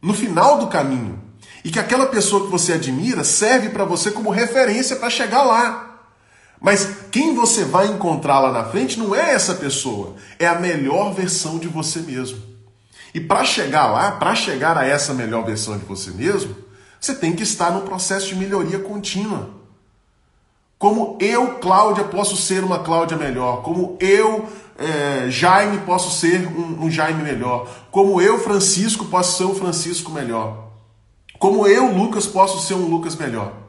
no 0.00 0.14
final 0.14 0.58
do 0.58 0.68
caminho. 0.68 1.22
E 1.62 1.70
que 1.70 1.78
aquela 1.78 2.06
pessoa 2.06 2.44
que 2.44 2.50
você 2.50 2.72
admira 2.72 3.22
serve 3.22 3.68
para 3.68 3.84
você 3.84 4.10
como 4.10 4.30
referência 4.30 4.96
para 4.96 5.10
chegar 5.10 5.42
lá. 5.42 5.89
Mas 6.60 6.86
quem 7.10 7.34
você 7.34 7.64
vai 7.64 7.86
encontrar 7.86 8.38
lá 8.40 8.52
na 8.52 8.64
frente 8.64 8.98
não 8.98 9.14
é 9.14 9.32
essa 9.32 9.54
pessoa, 9.54 10.14
é 10.38 10.46
a 10.46 10.58
melhor 10.58 11.14
versão 11.14 11.58
de 11.58 11.66
você 11.66 12.00
mesmo. 12.00 12.38
E 13.14 13.20
para 13.20 13.44
chegar 13.44 13.86
lá, 13.90 14.12
para 14.12 14.34
chegar 14.34 14.76
a 14.76 14.84
essa 14.84 15.14
melhor 15.14 15.44
versão 15.44 15.78
de 15.78 15.84
você 15.84 16.10
mesmo, 16.10 16.54
você 17.00 17.14
tem 17.14 17.34
que 17.34 17.42
estar 17.42 17.72
no 17.72 17.80
processo 17.80 18.26
de 18.26 18.36
melhoria 18.36 18.78
contínua. 18.78 19.50
Como 20.78 21.18
eu, 21.20 21.58
Cláudia, 21.58 22.04
posso 22.04 22.36
ser 22.36 22.62
uma 22.62 22.78
Cláudia 22.78 23.16
melhor. 23.16 23.62
Como 23.62 23.96
eu, 24.00 24.48
é, 24.78 25.30
Jaime, 25.30 25.78
posso 25.78 26.10
ser 26.18 26.46
um, 26.46 26.84
um 26.84 26.90
Jaime 26.90 27.22
melhor. 27.22 27.68
Como 27.90 28.20
eu, 28.20 28.38
Francisco, 28.38 29.06
posso 29.06 29.36
ser 29.36 29.44
um 29.44 29.54
Francisco 29.54 30.10
melhor. 30.10 30.70
Como 31.38 31.66
eu, 31.66 31.92
Lucas, 31.92 32.26
posso 32.26 32.66
ser 32.66 32.74
um 32.74 32.86
Lucas 32.86 33.14
melhor. 33.16 33.59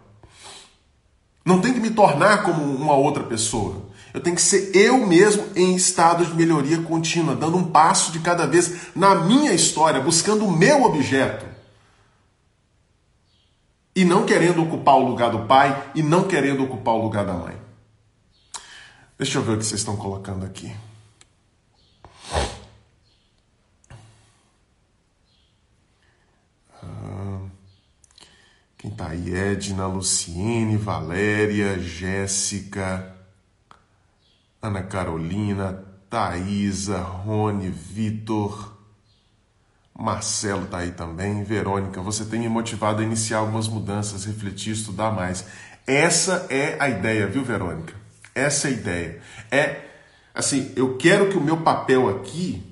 Não 1.44 1.60
tem 1.60 1.74
que 1.74 1.80
me 1.80 1.90
tornar 1.90 2.44
como 2.44 2.64
uma 2.64 2.94
outra 2.94 3.24
pessoa. 3.24 3.90
Eu 4.14 4.22
tenho 4.22 4.36
que 4.36 4.42
ser 4.42 4.76
eu 4.76 5.06
mesmo 5.06 5.48
em 5.56 5.76
estado 5.76 6.26
de 6.26 6.36
melhoria 6.36 6.82
contínua, 6.82 7.36
dando 7.36 7.58
um 7.58 7.72
passo 7.72 8.12
de 8.12 8.20
cada 8.20 8.46
vez 8.46 8.90
na 8.96 9.16
minha 9.16 9.54
história, 9.54 10.02
buscando 10.02 10.46
o 10.46 10.52
meu 10.52 10.84
objeto 10.84 11.46
e 13.96 14.06
não 14.06 14.26
querendo 14.26 14.62
ocupar 14.62 14.96
o 14.96 15.08
lugar 15.08 15.32
do 15.32 15.46
pai 15.46 15.92
e 15.96 16.04
não 16.04 16.24
querendo 16.28 16.64
ocupar 16.64 16.94
o 16.96 17.02
lugar 17.02 17.26
da 17.26 17.34
mãe. 17.34 17.56
Deixa 19.18 19.38
eu 19.38 19.44
ver 19.44 19.54
o 19.54 19.58
que 19.58 19.66
vocês 19.66 19.82
estão 19.82 19.96
colocando 19.96 20.46
aqui. 20.46 20.72
Quem 28.82 28.90
tá 28.90 29.10
aí? 29.10 29.32
Edna, 29.32 29.86
Luciene, 29.86 30.76
Valéria, 30.76 31.80
Jéssica, 31.80 33.16
Ana 34.60 34.82
Carolina, 34.82 35.86
Thaisa, 36.10 36.98
Rony, 36.98 37.70
Vitor. 37.70 38.76
Marcelo 39.96 40.64
está 40.64 40.80
aí 40.80 40.94
também. 40.94 41.44
Verônica, 41.44 42.02
você 42.02 42.26
tem 42.26 42.40
me 42.40 42.50
motivado 42.50 43.04
a 43.04 43.06
iniciar 43.06 43.38
algumas 43.38 43.68
mudanças, 43.68 44.26
refletir, 44.26 44.74
estudar 44.74 45.12
mais. 45.12 45.46
Essa 45.86 46.48
é 46.50 46.76
a 46.80 46.90
ideia, 46.90 47.28
viu, 47.28 47.44
Verônica? 47.44 47.94
Essa 48.34 48.68
é 48.68 48.72
a 48.72 48.74
ideia. 48.74 49.22
É 49.52 49.82
assim, 50.34 50.72
eu 50.76 50.98
quero 50.98 51.30
que 51.30 51.38
o 51.38 51.44
meu 51.44 51.58
papel 51.58 52.10
aqui 52.10 52.64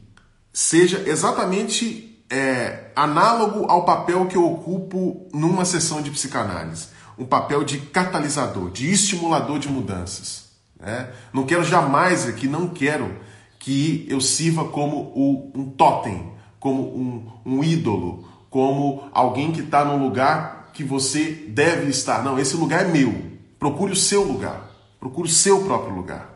seja 0.52 1.08
exatamente 1.08 2.09
é, 2.30 2.92
análogo 2.96 3.66
ao 3.70 3.86
papel 3.86 4.26
que 4.28 4.36
eu 4.36 4.46
ocupo 4.46 5.28
numa 5.34 5.66
sessão 5.66 6.02
de 6.02 6.12
psicanálise. 6.12 6.88
Um 7.18 7.26
papel 7.26 7.64
de 7.64 7.80
catalisador, 7.80 8.70
de 8.72 8.92
estimulador 8.92 9.60
de 9.60 9.68
mudanças. 9.68 10.50
Né? 10.80 11.12
Não 11.34 11.46
quero 11.46 11.64
jamais 11.64 12.28
aqui, 12.28 12.48
não 12.48 12.70
quero 12.70 13.20
que 13.58 14.06
eu 14.10 14.22
sirva 14.22 14.66
como 14.66 15.12
o, 15.16 15.52
um 15.54 15.70
totem 15.70 16.40
como 16.60 16.96
um, 16.96 17.32
um 17.46 17.64
ídolo, 17.64 18.28
como 18.50 19.10
alguém 19.14 19.52
que 19.52 19.62
está 19.62 19.86
no 19.86 19.98
lugar 19.98 20.72
que 20.74 20.84
você 20.84 21.32
deve 21.32 21.90
estar. 21.90 22.24
Não, 22.24 22.38
esse 22.38 22.56
lugar 22.56 22.86
é 22.86 22.88
meu. 22.88 23.30
Procure 23.58 23.94
o 23.94 23.96
seu 23.96 24.24
lugar. 24.24 24.70
Procure 25.00 25.30
o 25.30 25.32
seu 25.32 25.64
próprio 25.64 25.96
lugar. 25.96 26.30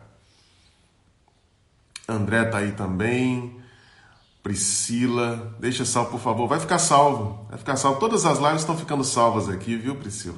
André 2.08 2.44
tá 2.44 2.58
aí 2.58 2.72
também. 2.72 3.53
Priscila, 4.44 5.56
deixa 5.58 5.86
salvo, 5.86 6.10
por 6.10 6.20
favor. 6.20 6.46
Vai 6.46 6.60
ficar 6.60 6.78
salvo. 6.78 7.46
Vai 7.48 7.56
ficar 7.56 7.76
salvo. 7.76 7.98
Todas 7.98 8.26
as 8.26 8.38
lives 8.38 8.60
estão 8.60 8.76
ficando 8.76 9.02
salvas 9.02 9.48
aqui, 9.48 9.74
viu, 9.74 9.96
Priscila? 9.96 10.36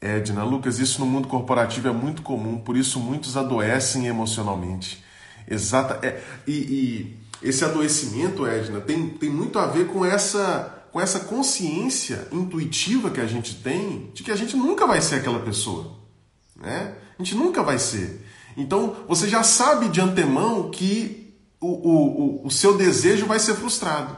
Edna, 0.00 0.42
Lucas, 0.42 0.78
isso 0.78 0.98
no 0.98 1.04
mundo 1.04 1.28
corporativo 1.28 1.88
é 1.88 1.92
muito 1.92 2.22
comum, 2.22 2.56
por 2.58 2.74
isso 2.74 2.98
muitos 2.98 3.36
adoecem 3.36 4.06
emocionalmente. 4.06 5.04
Exata. 5.46 5.98
É, 6.02 6.22
e, 6.46 6.52
e 6.52 7.18
esse 7.46 7.66
adoecimento, 7.66 8.46
Edna, 8.46 8.80
tem, 8.80 9.10
tem 9.10 9.28
muito 9.28 9.58
a 9.58 9.66
ver 9.66 9.88
com 9.88 10.02
essa, 10.02 10.86
com 10.90 10.98
essa 10.98 11.20
consciência 11.20 12.28
intuitiva 12.32 13.10
que 13.10 13.20
a 13.20 13.26
gente 13.26 13.56
tem 13.56 14.10
de 14.14 14.22
que 14.22 14.30
a 14.30 14.36
gente 14.36 14.56
nunca 14.56 14.86
vai 14.86 15.02
ser 15.02 15.16
aquela 15.16 15.40
pessoa. 15.40 15.98
Né? 16.56 16.94
A 17.18 17.22
gente 17.22 17.34
nunca 17.34 17.62
vai 17.62 17.78
ser. 17.78 18.26
Então 18.56 18.96
você 19.06 19.28
já 19.28 19.42
sabe 19.42 19.90
de 19.90 20.00
antemão 20.00 20.70
que 20.70 21.19
o, 21.60 21.68
o, 21.68 22.46
o 22.46 22.50
seu 22.50 22.76
desejo 22.76 23.26
vai 23.26 23.38
ser 23.38 23.54
frustrado. 23.54 24.16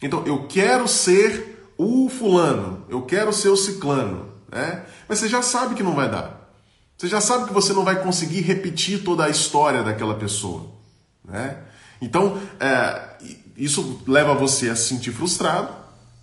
Então 0.00 0.26
eu 0.26 0.46
quero 0.46 0.88
ser 0.88 1.72
o 1.78 2.08
fulano, 2.08 2.84
eu 2.88 3.02
quero 3.02 3.32
ser 3.32 3.48
o 3.48 3.56
ciclano. 3.56 4.32
Né? 4.50 4.84
Mas 5.08 5.18
você 5.18 5.28
já 5.28 5.42
sabe 5.42 5.74
que 5.74 5.82
não 5.82 5.94
vai 5.94 6.10
dar. 6.10 6.42
Você 6.98 7.08
já 7.08 7.20
sabe 7.20 7.46
que 7.46 7.52
você 7.52 7.72
não 7.72 7.84
vai 7.84 8.02
conseguir 8.02 8.42
repetir 8.42 9.02
toda 9.02 9.24
a 9.24 9.28
história 9.28 9.82
daquela 9.82 10.14
pessoa. 10.14 10.66
Né? 11.24 11.56
Então, 12.00 12.40
é, 12.60 13.16
isso 13.56 14.02
leva 14.06 14.34
você 14.34 14.68
a 14.68 14.76
se 14.76 14.88
sentir 14.88 15.12
frustrado, 15.12 15.72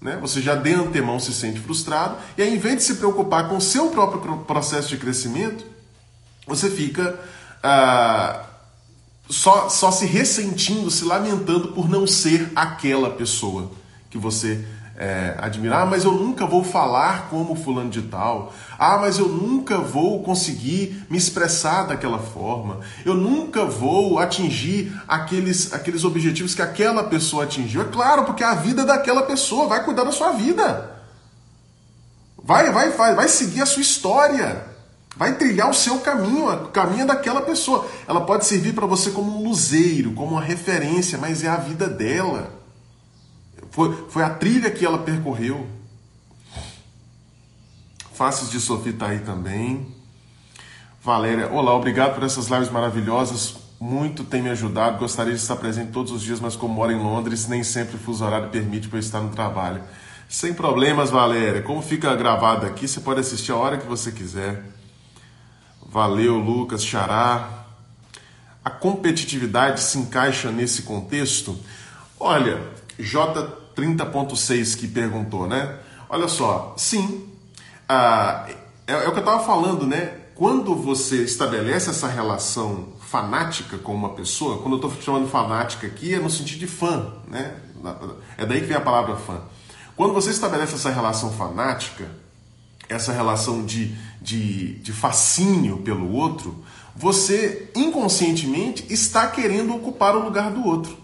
né? 0.02 0.18
você 0.22 0.42
já 0.42 0.56
de 0.56 0.74
antemão 0.74 1.20
se 1.20 1.34
sente 1.34 1.60
frustrado, 1.60 2.18
e 2.38 2.42
aí, 2.42 2.54
em 2.54 2.58
vez 2.58 2.78
de 2.78 2.84
se 2.84 2.96
preocupar 2.96 3.50
com 3.50 3.58
o 3.58 3.62
seu 3.62 3.90
próprio 3.90 4.38
processo 4.40 4.90
de 4.90 4.98
crescimento, 4.98 5.66
você 6.48 6.70
fica 6.70 7.20
ah, 7.62 8.46
só, 9.30 9.70
só 9.70 9.92
se 9.92 10.06
ressentindo, 10.06 10.90
se 10.90 11.06
lamentando 11.06 11.70
por 11.70 11.88
não 11.88 12.08
ser 12.08 12.52
aquela 12.56 13.12
pessoa 13.12 13.72
que 14.10 14.18
você 14.18 14.66
é, 14.98 15.36
admirar, 15.38 15.84
ah, 15.84 15.86
mas 15.86 16.04
eu 16.04 16.12
nunca 16.12 16.46
vou 16.46 16.62
falar 16.62 17.30
como 17.30 17.56
fulano 17.56 17.90
de 17.90 18.02
tal. 18.02 18.54
Ah, 18.78 18.98
mas 18.98 19.18
eu 19.18 19.30
nunca 19.30 19.78
vou 19.78 20.22
conseguir 20.24 21.06
me 21.10 21.18
expressar 21.18 21.84
daquela 21.84 22.20
forma. 22.20 22.82
Eu 23.06 23.14
nunca 23.14 23.64
vou 23.64 24.20
atingir 24.20 24.92
aqueles, 25.08 25.72
aqueles 25.72 26.04
objetivos 26.04 26.54
que 26.54 26.62
aquela 26.62 27.04
pessoa 27.04 27.46
atingiu. 27.46 27.84
É 27.84 27.86
claro, 27.86 28.26
porque 28.26 28.44
a 28.44 28.56
vida 28.56 28.84
daquela 28.84 29.22
pessoa 29.24 29.68
vai 29.68 29.86
cuidar 29.86 30.04
da 30.04 30.12
sua 30.12 30.32
vida. 30.32 31.02
Vai, 32.44 32.70
vai, 32.72 32.90
vai, 32.90 33.16
vai 33.16 33.30
seguir 33.30 33.62
a 33.62 33.66
sua 33.66 33.82
história. 33.82 34.69
Vai 35.20 35.36
trilhar 35.36 35.70
o 35.70 35.74
seu 35.74 36.00
caminho, 36.00 36.50
o 36.50 36.70
caminho 36.70 37.06
daquela 37.06 37.42
pessoa. 37.42 37.86
Ela 38.08 38.22
pode 38.22 38.46
servir 38.46 38.74
para 38.74 38.86
você 38.86 39.12
como 39.12 39.38
um 39.38 39.50
luzeiro, 39.50 40.14
como 40.14 40.32
uma 40.32 40.42
referência, 40.42 41.18
mas 41.18 41.44
é 41.44 41.50
a 41.50 41.58
vida 41.58 41.90
dela. 41.90 42.58
Foi, 43.70 44.06
foi 44.08 44.24
a 44.24 44.30
trilha 44.30 44.72
que 44.72 44.86
ela 44.86 45.00
percorreu. 45.00 45.68
Faces 48.14 48.50
de 48.50 48.62
Sofia 48.62 48.94
está 48.94 49.08
aí 49.08 49.20
também. 49.20 49.94
Valéria, 51.04 51.52
olá, 51.52 51.74
obrigado 51.74 52.16
por 52.16 52.24
essas 52.24 52.48
lives 52.48 52.70
maravilhosas. 52.70 53.58
Muito 53.78 54.24
tem 54.24 54.42
me 54.42 54.50
ajudado. 54.50 55.00
Gostaria 55.00 55.34
de 55.34 55.42
estar 55.42 55.58
presente 55.58 55.92
todos 55.92 56.14
os 56.14 56.22
dias, 56.22 56.40
mas 56.40 56.56
como 56.56 56.74
moro 56.74 56.94
em 56.94 56.98
Londres, 56.98 57.46
nem 57.46 57.62
sempre 57.62 57.98
o 57.98 58.00
fuso 58.00 58.24
horário 58.24 58.48
permite 58.48 58.88
para 58.88 58.96
eu 58.96 59.02
estar 59.02 59.20
no 59.20 59.32
trabalho. 59.32 59.84
Sem 60.30 60.54
problemas, 60.54 61.10
Valéria. 61.10 61.62
Como 61.62 61.82
fica 61.82 62.16
gravado 62.16 62.66
aqui, 62.66 62.88
você 62.88 63.02
pode 63.02 63.20
assistir 63.20 63.52
a 63.52 63.58
hora 63.58 63.78
que 63.78 63.86
você 63.86 64.14
quiser. 64.14 64.79
Valeu, 65.90 66.38
Lucas, 66.38 66.86
Xará. 66.86 67.66
A 68.64 68.70
competitividade 68.70 69.82
se 69.82 69.98
encaixa 69.98 70.52
nesse 70.52 70.84
contexto? 70.84 71.58
Olha, 72.20 72.62
J30.6 73.00 74.78
que 74.78 74.88
perguntou, 74.88 75.48
né? 75.48 75.80
Olha 76.08 76.28
só, 76.28 76.76
sim, 76.78 77.28
ah, 77.88 78.48
é, 78.86 78.94
é, 78.94 79.08
o 79.08 79.12
que 79.12 79.18
eu 79.18 79.20
estava 79.20 79.44
falando, 79.44 79.88
né? 79.88 80.14
Quando 80.36 80.76
você 80.76 81.24
estabelece 81.24 81.90
essa 81.90 82.08
relação 82.08 82.90
fanática 83.00 83.80
com 83.80 83.96
uma 83.96 84.10
pessoa, 84.10 84.62
quando 84.62 84.74
eu 84.74 84.88
estou 84.88 85.02
chamando 85.02 85.28
fanática 85.28 85.88
aqui, 85.88 86.14
é 86.14 86.20
no 86.20 86.30
sentido 86.30 86.60
de 86.60 86.68
fã, 86.68 87.14
né? 87.28 87.56
É 88.38 88.46
daí 88.46 88.62
que 88.62 88.68
vem 88.68 88.78
a 88.78 88.82
palavra 88.82 89.16
fã. 89.16 89.42
Quando 89.96 90.14
você 90.14 90.30
estabelece 90.30 90.76
essa 90.76 90.92
relação 90.92 91.32
fanática, 91.34 92.10
essa 92.90 93.14
relação 93.14 93.64
de, 93.64 93.96
de, 94.22 94.74
de 94.80 94.92
fascínio 94.92 95.78
pelo 95.78 96.12
outro, 96.12 96.64
você 96.96 97.72
inconscientemente 97.76 98.86
está 98.92 99.28
querendo 99.28 99.74
ocupar 99.76 100.16
o 100.16 100.24
lugar 100.24 100.52
do 100.52 100.66
outro. 100.66 100.98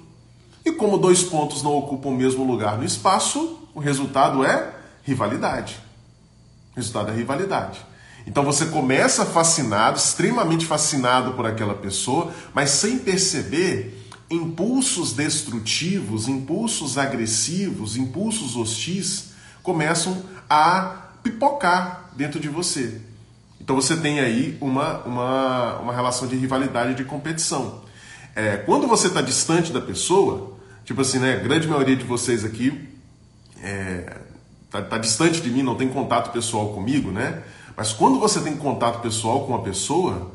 E 0.66 0.72
como 0.72 0.98
dois 0.98 1.24
pontos 1.24 1.62
não 1.62 1.78
ocupam 1.78 2.10
o 2.10 2.16
mesmo 2.16 2.44
lugar 2.44 2.78
no 2.78 2.84
espaço, 2.84 3.60
o 3.74 3.80
resultado 3.80 4.44
é 4.44 4.74
rivalidade. 5.04 5.80
O 6.74 6.78
resultado 6.78 7.12
é 7.12 7.16
rivalidade. 7.16 7.80
Então 8.26 8.44
você 8.44 8.66
começa 8.66 9.24
fascinado, 9.24 9.98
extremamente 9.98 10.66
fascinado 10.66 11.34
por 11.34 11.46
aquela 11.46 11.76
pessoa, 11.76 12.34
mas 12.54 12.72
sem 12.72 12.98
perceber 12.98 14.10
impulsos 14.30 15.14
destrutivos, 15.14 16.28
impulsos 16.28 16.98
agressivos, 16.98 17.96
impulsos 17.96 18.56
hostis 18.56 19.36
começam 19.62 20.24
a 20.50 21.05
pipocar 21.26 22.12
dentro 22.16 22.40
de 22.40 22.48
você. 22.48 23.02
Então 23.60 23.76
você 23.76 23.98
tem 23.98 24.20
aí 24.20 24.58
uma, 24.62 25.00
uma, 25.00 25.80
uma 25.80 25.94
relação 25.94 26.28
de 26.28 26.36
rivalidade 26.36 26.94
de 26.94 27.04
competição. 27.04 27.84
É, 28.36 28.58
quando 28.58 28.88
você 28.88 29.08
está 29.08 29.22
distante 29.22 29.74
da 29.74 29.82
pessoa, 29.82 30.56
Tipo 30.86 31.02
assim, 31.02 31.18
né? 31.18 31.34
A 31.34 31.38
grande 31.38 31.68
maioria 31.68 31.96
de 31.96 32.04
vocês 32.04 32.46
aqui 32.46 32.88
é, 33.62 34.18
tá, 34.70 34.84
tá 34.84 34.98
distante 35.00 35.42
de 35.42 35.50
mim, 35.50 35.64
não 35.64 35.76
tem 35.76 35.90
contato 35.90 36.32
pessoal 36.32 36.74
comigo, 36.74 37.12
né? 37.12 37.42
Mas 37.76 37.92
quando 37.92 38.20
você 38.20 38.40
tem 38.40 38.56
contato 38.56 39.02
pessoal 39.02 39.42
com 39.42 39.54
uma 39.54 39.64
pessoa, 39.64 40.32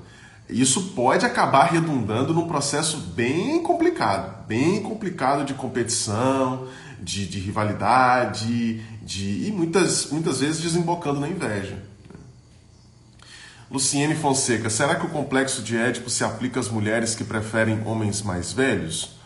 isso 0.49 0.91
pode 0.97 1.25
acabar 1.25 1.71
redundando 1.71 2.35
num 2.35 2.49
processo 2.49 2.99
bem 2.99 3.63
complicado, 3.63 4.45
bem 4.49 4.83
complicado 4.83 5.45
de 5.45 5.55
competição, 5.55 6.67
de, 7.01 7.27
de 7.27 7.39
rivalidade, 7.39 8.83
de, 9.11 9.49
e 9.49 9.51
muitas, 9.51 10.07
muitas 10.13 10.39
vezes 10.39 10.61
desembocando 10.61 11.19
na 11.19 11.29
inveja. 11.29 11.83
Luciene 13.69 14.15
Fonseca, 14.15 14.71
será 14.71 14.95
que 14.95 15.05
o 15.05 15.11
complexo 15.11 15.63
de 15.63 15.77
Édipo 15.77 16.09
se 16.09 16.23
aplica 16.23 16.61
às 16.61 16.69
mulheres 16.69 17.17
que 17.17 17.25
preferem 17.25 17.85
homens 17.85 18.23
mais 18.23 18.53
velhos? 18.53 19.17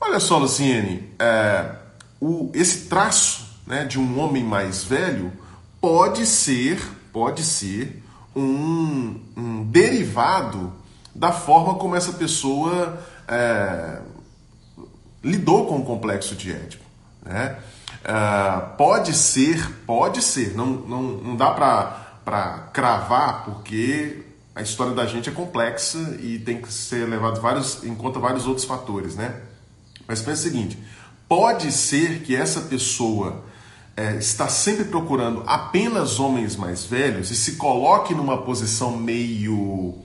Olha 0.00 0.18
só, 0.18 0.38
Luciene, 0.38 1.08
é, 1.20 1.72
o, 2.20 2.50
esse 2.52 2.88
traço 2.88 3.46
né, 3.64 3.84
de 3.84 3.96
um 3.98 4.18
homem 4.18 4.42
mais 4.42 4.82
velho 4.82 5.32
pode 5.80 6.26
ser, 6.26 6.80
pode 7.12 7.44
ser 7.44 8.02
um, 8.34 9.20
um 9.36 9.64
derivado 9.64 10.72
da 11.14 11.30
forma 11.30 11.76
como 11.76 11.94
essa 11.94 12.12
pessoa 12.12 13.00
é, 13.28 14.00
lidou 15.22 15.66
com 15.66 15.78
o 15.78 15.84
complexo 15.84 16.34
de 16.34 16.50
Édipo. 16.50 16.84
Né? 17.24 17.56
É, 18.08 18.60
pode 18.78 19.12
ser, 19.12 19.70
pode 19.84 20.22
ser, 20.22 20.56
não, 20.56 20.64
não, 20.64 21.02
não 21.02 21.36
dá 21.36 21.50
para 21.50 22.70
cravar, 22.72 23.44
porque 23.44 24.24
a 24.54 24.62
história 24.62 24.94
da 24.94 25.04
gente 25.04 25.28
é 25.28 25.32
complexa 25.32 26.16
e 26.18 26.38
tem 26.38 26.58
que 26.58 26.72
ser 26.72 27.06
levado 27.06 27.38
vários, 27.38 27.84
em 27.84 27.94
conta 27.94 28.18
vários 28.18 28.46
outros 28.46 28.64
fatores, 28.64 29.14
né? 29.14 29.42
Mas 30.06 30.22
pensa 30.22 30.40
o 30.40 30.44
seguinte: 30.44 30.78
pode 31.28 31.70
ser 31.70 32.22
que 32.22 32.34
essa 32.34 32.62
pessoa 32.62 33.44
é, 33.94 34.16
está 34.16 34.48
sempre 34.48 34.86
procurando 34.86 35.44
apenas 35.46 36.18
homens 36.18 36.56
mais 36.56 36.86
velhos 36.86 37.30
e 37.30 37.36
se 37.36 37.56
coloque 37.56 38.14
numa 38.14 38.38
posição 38.38 38.96
meio, 38.96 39.96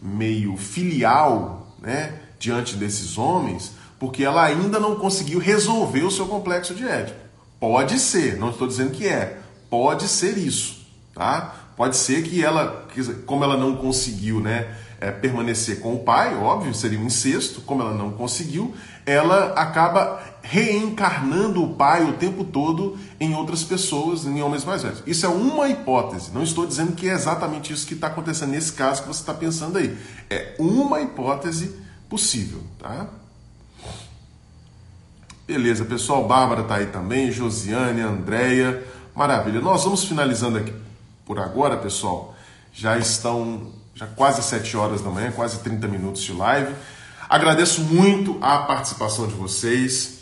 meio 0.00 0.56
filial 0.56 1.74
né, 1.80 2.20
diante 2.38 2.76
desses 2.76 3.18
homens, 3.18 3.72
porque 3.98 4.22
ela 4.22 4.44
ainda 4.44 4.78
não 4.78 4.94
conseguiu 4.94 5.40
resolver 5.40 6.04
o 6.04 6.10
seu 6.10 6.26
complexo 6.26 6.72
de 6.72 6.86
Édipo. 6.86 7.27
Pode 7.60 7.98
ser, 7.98 8.36
não 8.36 8.50
estou 8.50 8.68
dizendo 8.68 8.92
que 8.92 9.06
é, 9.06 9.38
pode 9.68 10.06
ser 10.06 10.38
isso, 10.38 10.86
tá? 11.14 11.54
Pode 11.76 11.96
ser 11.96 12.22
que 12.22 12.44
ela, 12.44 12.86
como 13.26 13.44
ela 13.44 13.56
não 13.56 13.76
conseguiu, 13.76 14.40
né, 14.40 14.74
é, 15.00 15.10
permanecer 15.10 15.80
com 15.80 15.94
o 15.94 15.98
pai, 16.00 16.34
óbvio, 16.34 16.74
seria 16.74 16.98
um 16.98 17.04
incesto, 17.04 17.60
como 17.60 17.82
ela 17.82 17.94
não 17.94 18.10
conseguiu, 18.10 18.74
ela 19.06 19.52
acaba 19.52 20.20
reencarnando 20.42 21.62
o 21.62 21.74
pai 21.74 22.04
o 22.04 22.14
tempo 22.14 22.44
todo 22.44 22.98
em 23.20 23.34
outras 23.34 23.62
pessoas, 23.62 24.24
em 24.24 24.42
homens 24.42 24.64
mais 24.64 24.82
velhos. 24.82 25.02
Isso 25.06 25.26
é 25.26 25.28
uma 25.28 25.68
hipótese, 25.68 26.30
não 26.32 26.42
estou 26.42 26.66
dizendo 26.66 26.92
que 26.92 27.08
é 27.08 27.12
exatamente 27.12 27.72
isso 27.72 27.86
que 27.86 27.94
está 27.94 28.08
acontecendo 28.08 28.50
nesse 28.50 28.72
caso 28.72 29.02
que 29.02 29.08
você 29.08 29.20
está 29.20 29.34
pensando 29.34 29.78
aí. 29.78 29.96
É 30.28 30.54
uma 30.58 31.00
hipótese 31.00 31.76
possível, 32.08 32.62
tá? 32.78 33.08
Beleza, 35.48 35.82
pessoal, 35.86 36.28
Bárbara 36.28 36.60
está 36.60 36.74
aí 36.74 36.88
também, 36.88 37.32
Josiane, 37.32 38.02
Andréia, 38.02 38.86
maravilha. 39.16 39.62
Nós 39.62 39.82
vamos 39.82 40.04
finalizando 40.04 40.58
aqui 40.58 40.74
por 41.24 41.38
agora, 41.38 41.78
pessoal. 41.78 42.36
Já 42.70 42.98
estão 42.98 43.72
já 43.94 44.06
quase 44.06 44.42
7 44.42 44.76
horas 44.76 45.00
da 45.00 45.08
manhã, 45.08 45.32
quase 45.32 45.60
30 45.60 45.88
minutos 45.88 46.20
de 46.20 46.34
live. 46.34 46.74
Agradeço 47.30 47.80
muito 47.80 48.36
a 48.42 48.58
participação 48.58 49.26
de 49.26 49.32
vocês. 49.36 50.18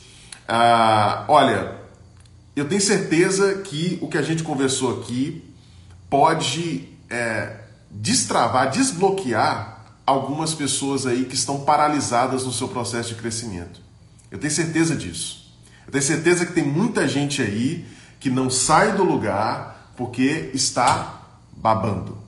Ah, 0.47 1.25
olha, 1.27 1.73
eu 2.55 2.69
tenho 2.69 2.81
certeza 2.81 3.57
que 3.63 3.99
o 4.01 4.07
que 4.07 4.19
a 4.19 4.23
gente 4.23 4.45
conversou 4.45 5.01
aqui 5.01 5.45
pode 6.09 6.89
é, 7.11 7.63
destravar, 7.91 8.71
desbloquear 8.71 9.87
algumas 10.07 10.55
pessoas 10.55 11.05
aí 11.05 11.25
que 11.25 11.35
estão 11.35 11.65
paralisadas 11.65 12.45
no 12.45 12.53
seu 12.53 12.69
processo 12.69 13.09
de 13.09 13.17
crescimento. 13.17 13.86
Eu 14.31 14.39
tenho 14.39 14.53
certeza 14.53 14.95
disso. 14.97 15.53
Eu 15.87 15.93
tenho 15.93 16.05
certeza 16.05 16.45
que 16.45 16.53
tem 16.53 16.65
muita 16.65 17.07
gente 17.07 17.43
aí 17.43 17.87
que 18.19 18.31
não 18.31 18.51
sai 18.51 18.93
do 18.93 19.05
lugar 19.05 19.93
porque 19.97 20.51
está 20.53 21.23
babando 21.57 22.27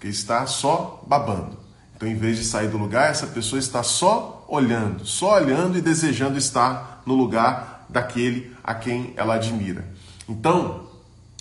porque 0.00 0.08
está 0.08 0.46
só 0.46 1.04
babando. 1.06 1.58
Então, 1.94 2.08
em 2.08 2.16
vez 2.16 2.38
de 2.38 2.44
sair 2.44 2.68
do 2.68 2.78
lugar, 2.78 3.10
essa 3.10 3.26
pessoa 3.26 3.58
está 3.58 3.82
só 3.82 4.46
olhando, 4.48 5.04
só 5.04 5.34
olhando 5.34 5.76
e 5.76 5.82
desejando 5.82 6.38
estar 6.38 7.02
no 7.04 7.14
lugar 7.14 7.84
daquele 7.86 8.56
a 8.64 8.74
quem 8.74 9.12
ela 9.14 9.34
admira. 9.34 9.86
Então, 10.26 10.88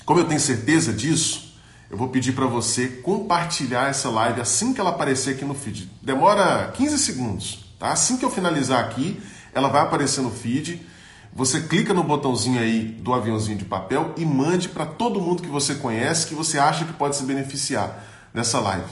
como 0.04 0.20
eu 0.20 0.26
tenho 0.26 0.42
certeza 0.42 0.92
disso, 0.92 1.56
eu 1.90 1.98
vou 1.98 2.10
pedir 2.10 2.34
para 2.34 2.48
você 2.48 2.88
compartilhar 2.88 3.90
essa 3.90 4.10
live 4.10 4.42
assim 4.42 4.74
que 4.74 4.82
ela 4.82 4.90
aparecer 4.90 5.36
aqui 5.36 5.46
no 5.46 5.56
feed. 5.56 5.90
Demora 6.02 6.74
15 6.74 7.00
segundos. 7.00 7.66
Tá? 7.80 7.94
Assim 7.94 8.18
que 8.18 8.26
eu 8.26 8.30
finalizar 8.30 8.84
aqui, 8.84 9.22
ela 9.54 9.70
vai 9.70 9.82
aparecer 9.82 10.22
no 10.22 10.32
feed. 10.32 10.86
Você 11.34 11.62
clica 11.62 11.94
no 11.94 12.04
botãozinho 12.04 12.60
aí 12.60 12.84
do 12.84 13.14
aviãozinho 13.14 13.58
de 13.58 13.66
papel 13.66 14.14
e 14.18 14.26
mande 14.26 14.70
para 14.70 14.86
todo 14.86 15.22
mundo 15.22 15.44
que 15.44 15.50
você 15.50 15.76
conhece, 15.76 16.28
que 16.28 16.36
você 16.36 16.58
acha 16.58 16.86
que 16.86 16.94
pode 16.94 17.16
se 17.16 17.24
beneficiar 17.24 18.04
dessa 18.34 18.60
live. 18.60 18.90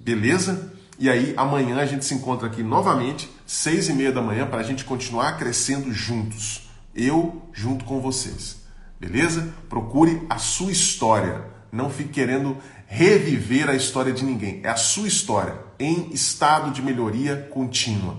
Beleza? 0.00 0.72
E 0.98 1.10
aí 1.10 1.34
amanhã 1.36 1.76
a 1.78 1.86
gente 1.86 2.04
se 2.04 2.14
encontra 2.14 2.48
aqui 2.48 2.62
novamente, 2.62 3.30
seis 3.46 3.88
e 3.88 3.92
meia 3.92 4.10
da 4.10 4.22
manhã, 4.22 4.46
para 4.46 4.60
a 4.60 4.64
gente 4.64 4.84
continuar 4.84 5.36
crescendo 5.36 5.92
juntos. 5.92 6.70
Eu 6.94 7.42
junto 7.52 7.84
com 7.84 8.00
vocês. 8.00 8.62
Beleza? 8.98 9.54
Procure 9.68 10.22
a 10.30 10.38
sua 10.38 10.72
história. 10.72 11.44
Não 11.70 11.90
fique 11.90 12.10
querendo 12.10 12.56
reviver 12.86 13.68
a 13.68 13.74
história 13.74 14.12
de 14.12 14.24
ninguém. 14.24 14.60
É 14.64 14.70
a 14.70 14.76
sua 14.76 15.06
história 15.06 15.54
em 15.78 16.10
estado 16.12 16.70
de 16.70 16.80
melhoria 16.80 17.48
contínua. 17.52 18.16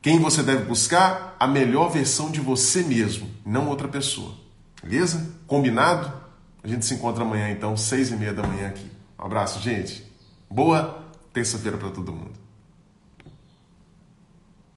Quem 0.00 0.18
você 0.20 0.42
deve 0.42 0.64
buscar? 0.64 1.36
A 1.40 1.46
melhor 1.46 1.90
versão 1.90 2.30
de 2.30 2.40
você 2.40 2.82
mesmo, 2.82 3.28
não 3.44 3.68
outra 3.68 3.88
pessoa. 3.88 4.32
Beleza? 4.82 5.34
Combinado? 5.46 6.12
A 6.62 6.68
gente 6.68 6.86
se 6.86 6.94
encontra 6.94 7.24
amanhã, 7.24 7.50
então, 7.50 7.76
seis 7.76 8.10
e 8.10 8.16
meia 8.16 8.32
da 8.32 8.46
manhã 8.46 8.68
aqui. 8.68 8.88
Um 9.18 9.24
abraço, 9.24 9.60
gente. 9.60 10.04
Boa 10.50 11.04
terça-feira 11.32 11.76
para 11.76 11.90
todo 11.90 12.12
mundo. 12.12 12.47